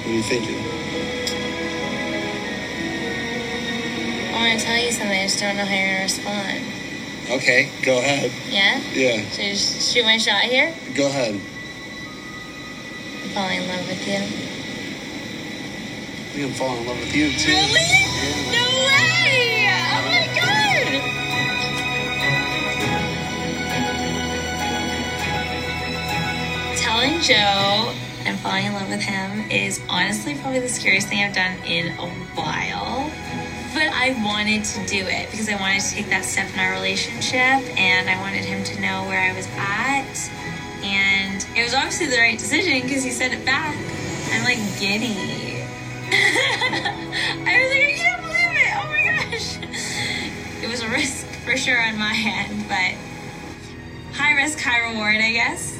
What 0.00 0.06
are 0.06 0.14
you 0.14 0.22
thinking? 0.22 0.56
I 4.32 4.48
want 4.48 4.58
to 4.60 4.64
tell 4.66 4.78
you 4.82 4.90
something. 4.92 5.10
I 5.20 5.24
just 5.24 5.38
don't 5.40 5.56
know 5.56 5.64
how 5.66 5.74
you're 5.74 5.96
to 5.98 6.02
respond. 6.02 6.64
Okay, 7.30 7.68
go 7.84 7.98
ahead. 7.98 8.32
Yeah? 8.50 8.80
Yeah, 8.92 9.22
So 9.30 9.42
I 9.42 9.50
just 9.50 9.92
shoot 9.94 10.04
my 10.04 10.18
shot 10.18 10.42
here? 10.42 10.74
go 10.96 11.06
ahead. 11.06 11.34
I'm 11.34 13.30
falling 13.30 13.62
in 13.62 13.68
love 13.68 13.86
with 13.86 14.06
you. 14.06 14.14
I 14.16 14.18
think 16.32 16.44
I'm 16.46 16.52
falling 16.54 16.80
in 16.82 16.86
love 16.88 16.98
with 16.98 17.14
you 17.14 17.30
too. 17.30 17.52
Really? 17.52 17.90
No 18.50 18.64
way! 18.86 19.68
Oh 19.70 20.02
my 20.10 20.26
god! 20.34 21.00
Telling 26.76 27.20
Joe 27.20 27.92
I'm 28.26 28.36
falling 28.38 28.66
in 28.66 28.72
love 28.74 28.88
with 28.88 29.00
him 29.02 29.50
is 29.50 29.80
honestly 29.88 30.34
probably 30.36 30.60
the 30.60 30.68
scariest 30.68 31.08
thing 31.08 31.22
I've 31.24 31.34
done 31.34 31.56
in 31.64 31.88
a 31.98 32.08
while. 32.36 32.99
But 33.80 33.94
I 33.94 34.10
wanted 34.22 34.62
to 34.62 34.86
do 34.86 35.06
it 35.08 35.30
because 35.30 35.48
I 35.48 35.56
wanted 35.56 35.80
to 35.80 35.90
take 35.90 36.10
that 36.10 36.26
step 36.26 36.52
in 36.52 36.60
our 36.60 36.72
relationship 36.72 37.64
and 37.80 38.10
I 38.10 38.20
wanted 38.20 38.44
him 38.44 38.62
to 38.62 38.78
know 38.78 39.04
where 39.08 39.18
I 39.18 39.34
was 39.34 39.48
at. 39.56 40.30
And 40.84 41.40
it 41.56 41.64
was 41.64 41.72
obviously 41.72 42.08
the 42.08 42.18
right 42.18 42.38
decision 42.38 42.82
because 42.82 43.02
he 43.02 43.08
said 43.08 43.32
it 43.32 43.42
back. 43.46 43.74
I'm 44.32 44.44
like 44.44 44.58
giddy. 44.78 45.16
I 46.12 47.56
was 47.56 47.70
like, 47.72 47.88
I 47.88 47.94
can't 47.96 48.20
believe 48.20 48.52
it. 48.52 48.70
Oh 48.76 48.84
my 48.84 49.02
gosh. 49.16 49.56
It 50.62 50.68
was 50.68 50.82
a 50.82 50.88
risk 50.90 51.24
for 51.42 51.56
sure 51.56 51.80
on 51.80 51.98
my 51.98 52.12
end, 52.12 52.68
but 52.68 52.92
high 54.14 54.34
risk, 54.34 54.60
high 54.60 54.90
reward, 54.90 55.16
I 55.16 55.32
guess. 55.32 55.79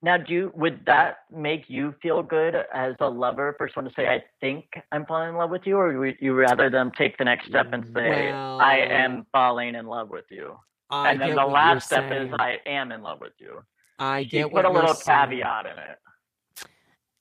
Now, 0.00 0.16
do 0.16 0.32
you, 0.32 0.52
would 0.54 0.86
that 0.86 1.18
make 1.30 1.64
you 1.68 1.92
feel 2.00 2.22
good 2.22 2.54
as 2.72 2.94
a 3.00 3.08
lover 3.08 3.54
for 3.58 3.68
someone 3.74 3.92
to 3.92 3.94
say, 4.00 4.06
"I 4.06 4.22
think 4.40 4.66
I'm 4.92 5.04
falling 5.06 5.30
in 5.30 5.36
love 5.36 5.50
with 5.50 5.66
you," 5.66 5.76
or 5.76 5.98
would 5.98 6.16
you 6.20 6.34
rather 6.34 6.70
them 6.70 6.92
take 6.96 7.18
the 7.18 7.24
next 7.24 7.46
step 7.46 7.72
and 7.72 7.84
say, 7.92 8.30
Well- 8.30 8.60
"I 8.60 8.76
am 8.76 9.26
falling 9.32 9.74
in 9.74 9.86
love 9.86 10.08
with 10.10 10.26
you," 10.30 10.56
I 10.88 11.10
and 11.10 11.20
then 11.20 11.34
the 11.34 11.44
last 11.44 11.86
step 11.86 12.08
saying. 12.08 12.28
is, 12.28 12.34
"I 12.38 12.60
am 12.64 12.92
in 12.92 13.02
love 13.02 13.20
with 13.20 13.32
you." 13.38 13.62
I 13.98 14.20
You 14.20 14.26
get 14.26 14.42
put 14.44 14.52
what 14.52 14.64
a 14.66 14.70
little 14.70 14.94
saying. 14.94 15.18
caveat 15.30 15.66
in 15.66 15.78
it. 15.78 15.98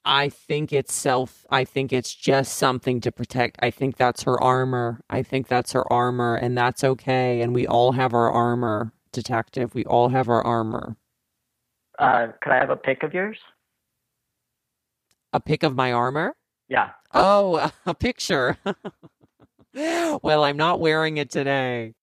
I 0.06 0.30
think 0.30 0.72
it's 0.72 0.94
self. 0.94 1.46
I 1.50 1.66
think 1.66 1.92
it's 1.92 2.13
just 2.13 2.54
something 2.58 3.02
to 3.02 3.12
protect. 3.12 3.58
I 3.62 3.72
think 3.72 3.98
that's 3.98 4.24
her 4.24 4.42
armor. 4.42 5.02
I 5.10 5.24
think 5.24 5.48
that's 5.48 5.74
her 5.74 5.92
armor, 5.92 6.36
and 6.36 6.56
that's 6.58 6.84
okay. 6.84 7.42
And 7.42 7.54
we 7.56 7.66
all 7.68 7.94
have 7.94 8.13
our 8.13 8.32
armor, 8.32 8.94
detective. 9.12 9.74
We 9.74 9.84
all 9.84 10.10
have 10.10 10.30
our 10.30 10.42
armor. 10.46 10.96
Uh, 11.98 12.28
could 12.42 12.52
I 12.52 12.58
have 12.58 12.70
a 12.70 12.76
pic 12.76 13.04
of 13.04 13.14
yours? 13.14 13.38
A 15.34 15.40
pic 15.40 15.64
of 15.64 15.76
my 15.76 15.92
armor? 15.92 16.36
Yeah. 16.68 16.92
Oh, 17.14 17.72
a 17.86 17.94
picture. 17.94 18.58
well, 19.74 20.44
I'm 20.44 20.58
not 20.58 20.80
wearing 20.80 21.18
it 21.18 21.30
today. 21.30 21.94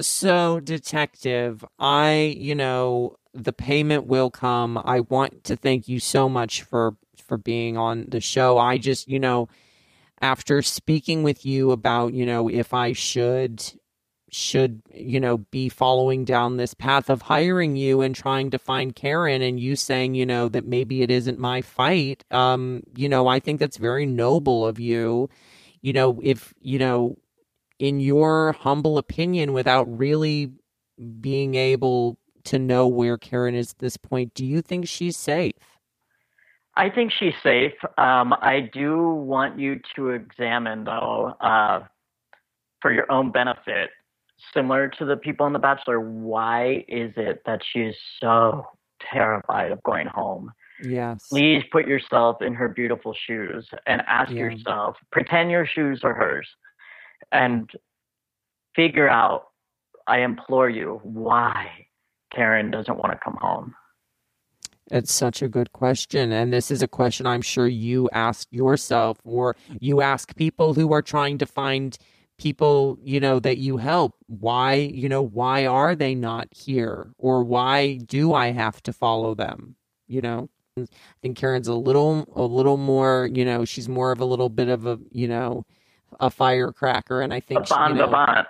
So, 0.00 0.60
detective, 0.60 1.64
I, 1.78 2.36
you 2.36 2.54
know, 2.54 3.16
the 3.32 3.52
payment 3.52 4.06
will 4.06 4.30
come. 4.30 4.78
I 4.78 5.00
want 5.00 5.44
to 5.44 5.56
thank 5.56 5.88
you 5.88 6.00
so 6.00 6.28
much 6.28 6.62
for 6.62 6.96
for 7.16 7.38
being 7.38 7.76
on 7.76 8.06
the 8.08 8.20
show. 8.20 8.58
I 8.58 8.76
just, 8.76 9.08
you 9.08 9.18
know, 9.18 9.48
after 10.20 10.62
speaking 10.62 11.22
with 11.22 11.46
you 11.46 11.70
about, 11.70 12.12
you 12.12 12.26
know, 12.26 12.48
if 12.48 12.74
I 12.74 12.92
should 12.92 13.62
should, 14.34 14.82
you 14.92 15.20
know, 15.20 15.38
be 15.38 15.68
following 15.68 16.24
down 16.24 16.56
this 16.56 16.74
path 16.74 17.08
of 17.08 17.22
hiring 17.22 17.76
you 17.76 18.00
and 18.00 18.14
trying 18.14 18.50
to 18.50 18.58
find 18.58 18.96
Karen 18.96 19.42
and 19.42 19.60
you 19.60 19.76
saying, 19.76 20.14
you 20.14 20.26
know, 20.26 20.48
that 20.48 20.66
maybe 20.66 21.02
it 21.02 21.10
isn't 21.10 21.38
my 21.38 21.62
fight. 21.62 22.24
Um, 22.32 22.82
you 22.96 23.08
know, 23.08 23.28
I 23.28 23.38
think 23.38 23.60
that's 23.60 23.76
very 23.76 24.06
noble 24.06 24.66
of 24.66 24.80
you. 24.80 25.30
You 25.82 25.92
know, 25.92 26.20
if, 26.22 26.52
you 26.60 26.80
know, 26.80 27.16
in 27.78 28.00
your 28.00 28.52
humble 28.52 28.98
opinion, 28.98 29.52
without 29.52 29.86
really 29.86 30.50
being 31.20 31.54
able 31.54 32.18
to 32.44 32.58
know 32.58 32.88
where 32.88 33.16
Karen 33.16 33.54
is 33.54 33.70
at 33.70 33.78
this 33.78 33.96
point, 33.96 34.34
do 34.34 34.44
you 34.44 34.60
think 34.62 34.88
she's 34.88 35.16
safe? 35.16 35.54
I 36.76 36.90
think 36.90 37.12
she's 37.12 37.34
safe. 37.40 37.74
Um, 37.98 38.34
I 38.40 38.68
do 38.72 38.98
want 39.10 39.60
you 39.60 39.80
to 39.94 40.10
examine, 40.10 40.82
though, 40.82 41.34
uh, 41.40 41.84
for 42.82 42.92
your 42.92 43.10
own 43.12 43.30
benefit, 43.30 43.90
similar 44.52 44.88
to 44.98 45.04
the 45.04 45.16
people 45.16 45.46
on 45.46 45.52
The 45.52 45.58
Bachelor, 45.58 46.00
why 46.00 46.84
is 46.88 47.12
it 47.16 47.42
that 47.46 47.60
she 47.64 47.80
is 47.80 47.96
so 48.20 48.66
terrified 49.00 49.72
of 49.72 49.82
going 49.82 50.06
home? 50.06 50.52
Yes. 50.82 51.28
Please 51.28 51.62
put 51.70 51.86
yourself 51.86 52.42
in 52.42 52.54
her 52.54 52.68
beautiful 52.68 53.14
shoes 53.26 53.68
and 53.86 54.02
ask 54.06 54.30
Yeah. 54.30 54.38
yourself, 54.38 54.96
pretend 55.12 55.50
your 55.50 55.66
shoes 55.66 56.02
are 56.02 56.14
hers, 56.14 56.48
and 57.30 57.70
figure 58.74 59.08
out, 59.08 59.48
I 60.06 60.20
implore 60.20 60.68
you, 60.68 61.00
why 61.02 61.86
Karen 62.32 62.70
doesn't 62.70 62.98
want 62.98 63.12
to 63.12 63.18
come 63.18 63.38
home. 63.40 63.74
It's 64.90 65.12
such 65.12 65.40
a 65.40 65.48
good 65.48 65.72
question. 65.72 66.30
And 66.30 66.52
this 66.52 66.70
is 66.70 66.82
a 66.82 66.88
question 66.88 67.26
I'm 67.26 67.40
sure 67.40 67.66
you 67.66 68.10
ask 68.12 68.46
yourself, 68.50 69.18
or 69.24 69.56
you 69.80 70.02
ask 70.02 70.36
people 70.36 70.74
who 70.74 70.92
are 70.92 71.00
trying 71.00 71.38
to 71.38 71.46
find 71.46 71.96
people, 72.38 72.98
you 73.02 73.20
know, 73.20 73.38
that 73.40 73.58
you 73.58 73.76
help. 73.76 74.14
Why, 74.26 74.74
you 74.74 75.08
know, 75.08 75.22
why 75.22 75.66
are 75.66 75.94
they 75.94 76.14
not 76.14 76.48
here? 76.50 77.12
Or 77.18 77.44
why 77.44 77.96
do 77.96 78.34
I 78.34 78.52
have 78.52 78.82
to 78.84 78.92
follow 78.92 79.34
them? 79.34 79.76
You 80.06 80.20
know? 80.20 80.48
I 80.76 80.86
think 81.22 81.36
Karen's 81.36 81.68
a 81.68 81.74
little 81.74 82.26
a 82.34 82.42
little 82.42 82.76
more, 82.76 83.30
you 83.32 83.44
know, 83.44 83.64
she's 83.64 83.88
more 83.88 84.10
of 84.10 84.18
a 84.20 84.24
little 84.24 84.48
bit 84.48 84.68
of 84.68 84.86
a, 84.86 84.98
you 85.12 85.28
know, 85.28 85.64
a 86.18 86.30
firecracker. 86.30 87.20
And 87.20 87.32
I 87.32 87.38
think 87.38 87.66
she, 87.66 87.74
you 87.88 87.94
know. 87.94 88.44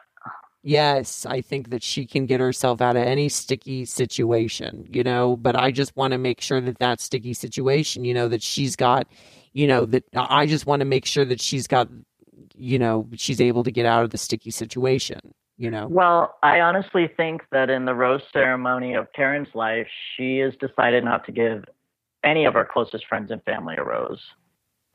Yes, 0.66 1.26
I 1.26 1.42
think 1.42 1.68
that 1.68 1.82
she 1.82 2.06
can 2.06 2.24
get 2.24 2.40
herself 2.40 2.80
out 2.80 2.96
of 2.96 3.02
any 3.02 3.28
sticky 3.28 3.84
situation, 3.84 4.88
you 4.90 5.02
know, 5.04 5.36
but 5.36 5.54
I 5.54 5.70
just 5.70 5.94
want 5.94 6.12
to 6.12 6.18
make 6.18 6.40
sure 6.40 6.62
that 6.62 6.78
that 6.78 7.02
sticky 7.02 7.34
situation, 7.34 8.06
you 8.06 8.14
know, 8.14 8.28
that 8.28 8.42
she's 8.42 8.74
got, 8.74 9.06
you 9.52 9.66
know, 9.66 9.84
that 9.84 10.04
I 10.14 10.46
just 10.46 10.64
want 10.64 10.80
to 10.80 10.86
make 10.86 11.04
sure 11.04 11.26
that 11.26 11.42
she's 11.42 11.66
got, 11.66 11.88
you 12.54 12.78
know, 12.78 13.08
she's 13.14 13.40
able 13.40 13.64
to 13.64 13.70
get 13.70 13.86
out 13.86 14.04
of 14.04 14.10
the 14.10 14.18
sticky 14.18 14.50
situation, 14.50 15.20
you 15.56 15.70
know. 15.70 15.86
Well, 15.88 16.36
I 16.42 16.60
honestly 16.60 17.08
think 17.16 17.42
that 17.52 17.70
in 17.70 17.84
the 17.84 17.94
rose 17.94 18.22
ceremony 18.32 18.94
of 18.94 19.12
Karen's 19.12 19.54
life, 19.54 19.88
she 20.16 20.38
has 20.38 20.54
decided 20.56 21.04
not 21.04 21.24
to 21.26 21.32
give 21.32 21.64
any 22.22 22.44
of 22.44 22.54
her 22.54 22.68
closest 22.70 23.06
friends 23.06 23.30
and 23.30 23.42
family 23.44 23.76
a 23.76 23.84
rose. 23.84 24.20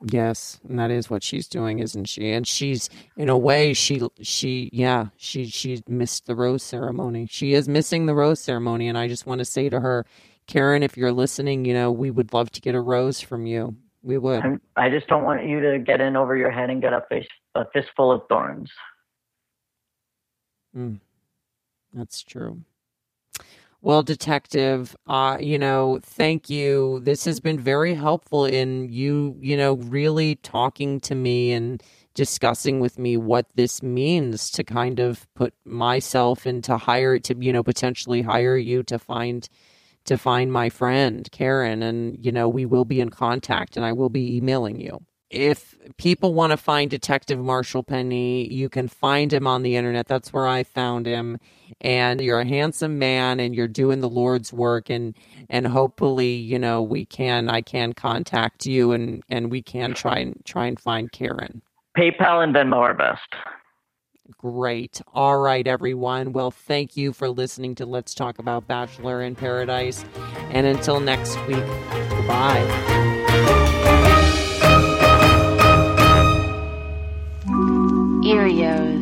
Yes, 0.09 0.61
and 0.67 0.79
that 0.79 0.91
is 0.91 1.09
what 1.09 1.23
she's 1.23 1.47
doing, 1.47 1.79
isn't 1.79 2.05
she? 2.05 2.31
And 2.31 2.47
she's 2.47 2.89
in 3.17 3.27
a 3.27 3.37
way 3.37 3.73
she 3.73 4.01
she 4.21 4.69
yeah, 4.71 5.07
she 5.17 5.45
she 5.45 5.83
missed 5.89 6.25
the 6.25 6.35
rose 6.35 6.63
ceremony. 6.63 7.27
She 7.29 7.53
is 7.53 7.67
missing 7.67 8.05
the 8.05 8.15
rose 8.15 8.39
ceremony 8.39 8.87
and 8.87 8.97
I 8.97 9.09
just 9.09 9.25
want 9.25 9.39
to 9.39 9.45
say 9.45 9.67
to 9.67 9.81
her, 9.81 10.05
Karen, 10.47 10.83
if 10.83 10.95
you're 10.95 11.11
listening, 11.11 11.65
you 11.65 11.73
know, 11.73 11.91
we 11.91 12.11
would 12.11 12.33
love 12.33 12.49
to 12.51 12.61
get 12.61 12.75
a 12.75 12.81
rose 12.81 13.19
from 13.19 13.45
you. 13.45 13.75
We 14.01 14.17
would. 14.17 14.43
I'm, 14.43 14.61
I 14.75 14.89
just 14.89 15.07
don't 15.07 15.23
want 15.23 15.45
you 15.45 15.59
to 15.61 15.79
get 15.79 16.01
in 16.01 16.15
over 16.15 16.35
your 16.35 16.51
head 16.51 16.69
and 16.69 16.81
get 16.81 16.93
a 16.93 17.03
face 17.09 17.27
a 17.55 17.65
fistful 17.73 18.11
of 18.11 18.21
thorns. 18.29 18.71
Mm, 20.75 20.99
that's 21.93 22.21
true. 22.21 22.61
Well, 23.81 24.03
detective, 24.03 24.95
uh, 25.07 25.37
you 25.39 25.57
know, 25.57 25.99
thank 26.03 26.49
you. 26.49 26.99
This 27.01 27.23
has 27.23 27.39
been 27.39 27.57
very 27.57 27.93
helpful 27.93 28.43
in 28.43 28.89
you, 28.91 29.37
you 29.39 29.55
know, 29.55 29.75
really 29.75 30.35
talking 30.35 30.99
to 31.01 31.15
me 31.15 31.53
and 31.53 31.81
discussing 32.13 32.81
with 32.81 32.99
me 32.99 33.15
what 33.15 33.45
this 33.55 33.81
means 33.81 34.49
to 34.51 34.65
kind 34.65 34.99
of 34.99 35.33
put 35.33 35.53
myself 35.63 36.45
into 36.45 36.75
hire 36.75 37.19
to, 37.19 37.35
you 37.39 37.53
know, 37.53 37.63
potentially 37.63 38.21
hire 38.21 38.57
you 38.57 38.83
to 38.83 38.99
find 38.99 39.47
to 40.09 40.17
find 40.17 40.51
my 40.51 40.69
friend 40.69 41.27
Karen 41.31 41.81
and 41.81 42.17
you 42.23 42.31
know, 42.31 42.49
we 42.49 42.65
will 42.65 42.85
be 42.85 43.01
in 43.01 43.09
contact 43.09 43.77
and 43.77 43.85
I 43.85 43.93
will 43.93 44.09
be 44.09 44.35
emailing 44.37 44.79
you 44.79 44.99
if 45.29 45.75
people 45.97 46.33
want 46.33 46.51
to 46.51 46.57
find 46.57 46.89
Detective 46.89 47.39
Marshall 47.39 47.83
Penny, 47.83 48.51
you 48.51 48.67
can 48.67 48.87
find 48.87 49.31
him 49.31 49.45
on 49.45 49.61
the 49.61 49.75
internet. 49.75 50.07
That's 50.07 50.33
where 50.33 50.47
I 50.47 50.63
found 50.63 51.05
him. 51.05 51.37
And 51.81 52.19
you're 52.19 52.39
a 52.39 52.47
handsome 52.47 52.97
man 52.97 53.39
and 53.39 53.53
you're 53.53 53.67
doing 53.67 53.99
the 53.99 54.09
Lord's 54.09 54.51
work 54.51 54.89
and 54.89 55.15
and 55.49 55.67
hopefully, 55.67 56.33
you 56.33 56.57
know, 56.57 56.81
we 56.81 57.05
can 57.05 57.49
I 57.49 57.61
can 57.61 57.93
contact 57.93 58.65
you 58.65 58.91
and 58.91 59.23
and 59.29 59.51
we 59.51 59.61
can 59.61 59.93
try 59.93 60.17
and 60.17 60.41
try 60.45 60.65
and 60.65 60.79
find 60.79 61.11
Karen. 61.11 61.61
PayPal 61.95 62.43
and 62.43 62.55
Venmo 62.55 62.77
are 62.77 62.93
best. 62.93 63.35
Great. 64.37 65.01
All 65.13 65.39
right, 65.39 65.65
everyone. 65.67 66.33
Well, 66.33 66.51
thank 66.51 66.95
you 66.95 67.13
for 67.13 67.29
listening 67.29 67.75
to 67.75 67.85
Let's 67.85 68.13
Talk 68.13 68.39
About 68.39 68.67
Bachelor 68.67 69.21
in 69.21 69.35
Paradise. 69.35 70.05
And 70.51 70.67
until 70.67 70.99
next 70.99 71.35
week, 71.47 71.65
goodbye. 72.09 72.65
Earios. 78.23 78.99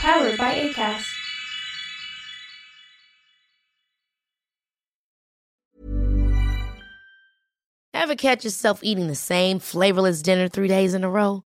Powered 0.00 0.38
by 0.38 0.54
ACAST. 0.54 1.14
Ever 7.92 8.14
catch 8.14 8.44
yourself 8.44 8.80
eating 8.82 9.08
the 9.08 9.14
same 9.14 9.58
flavorless 9.58 10.22
dinner 10.22 10.48
three 10.48 10.68
days 10.68 10.94
in 10.94 11.04
a 11.04 11.10
row? 11.10 11.42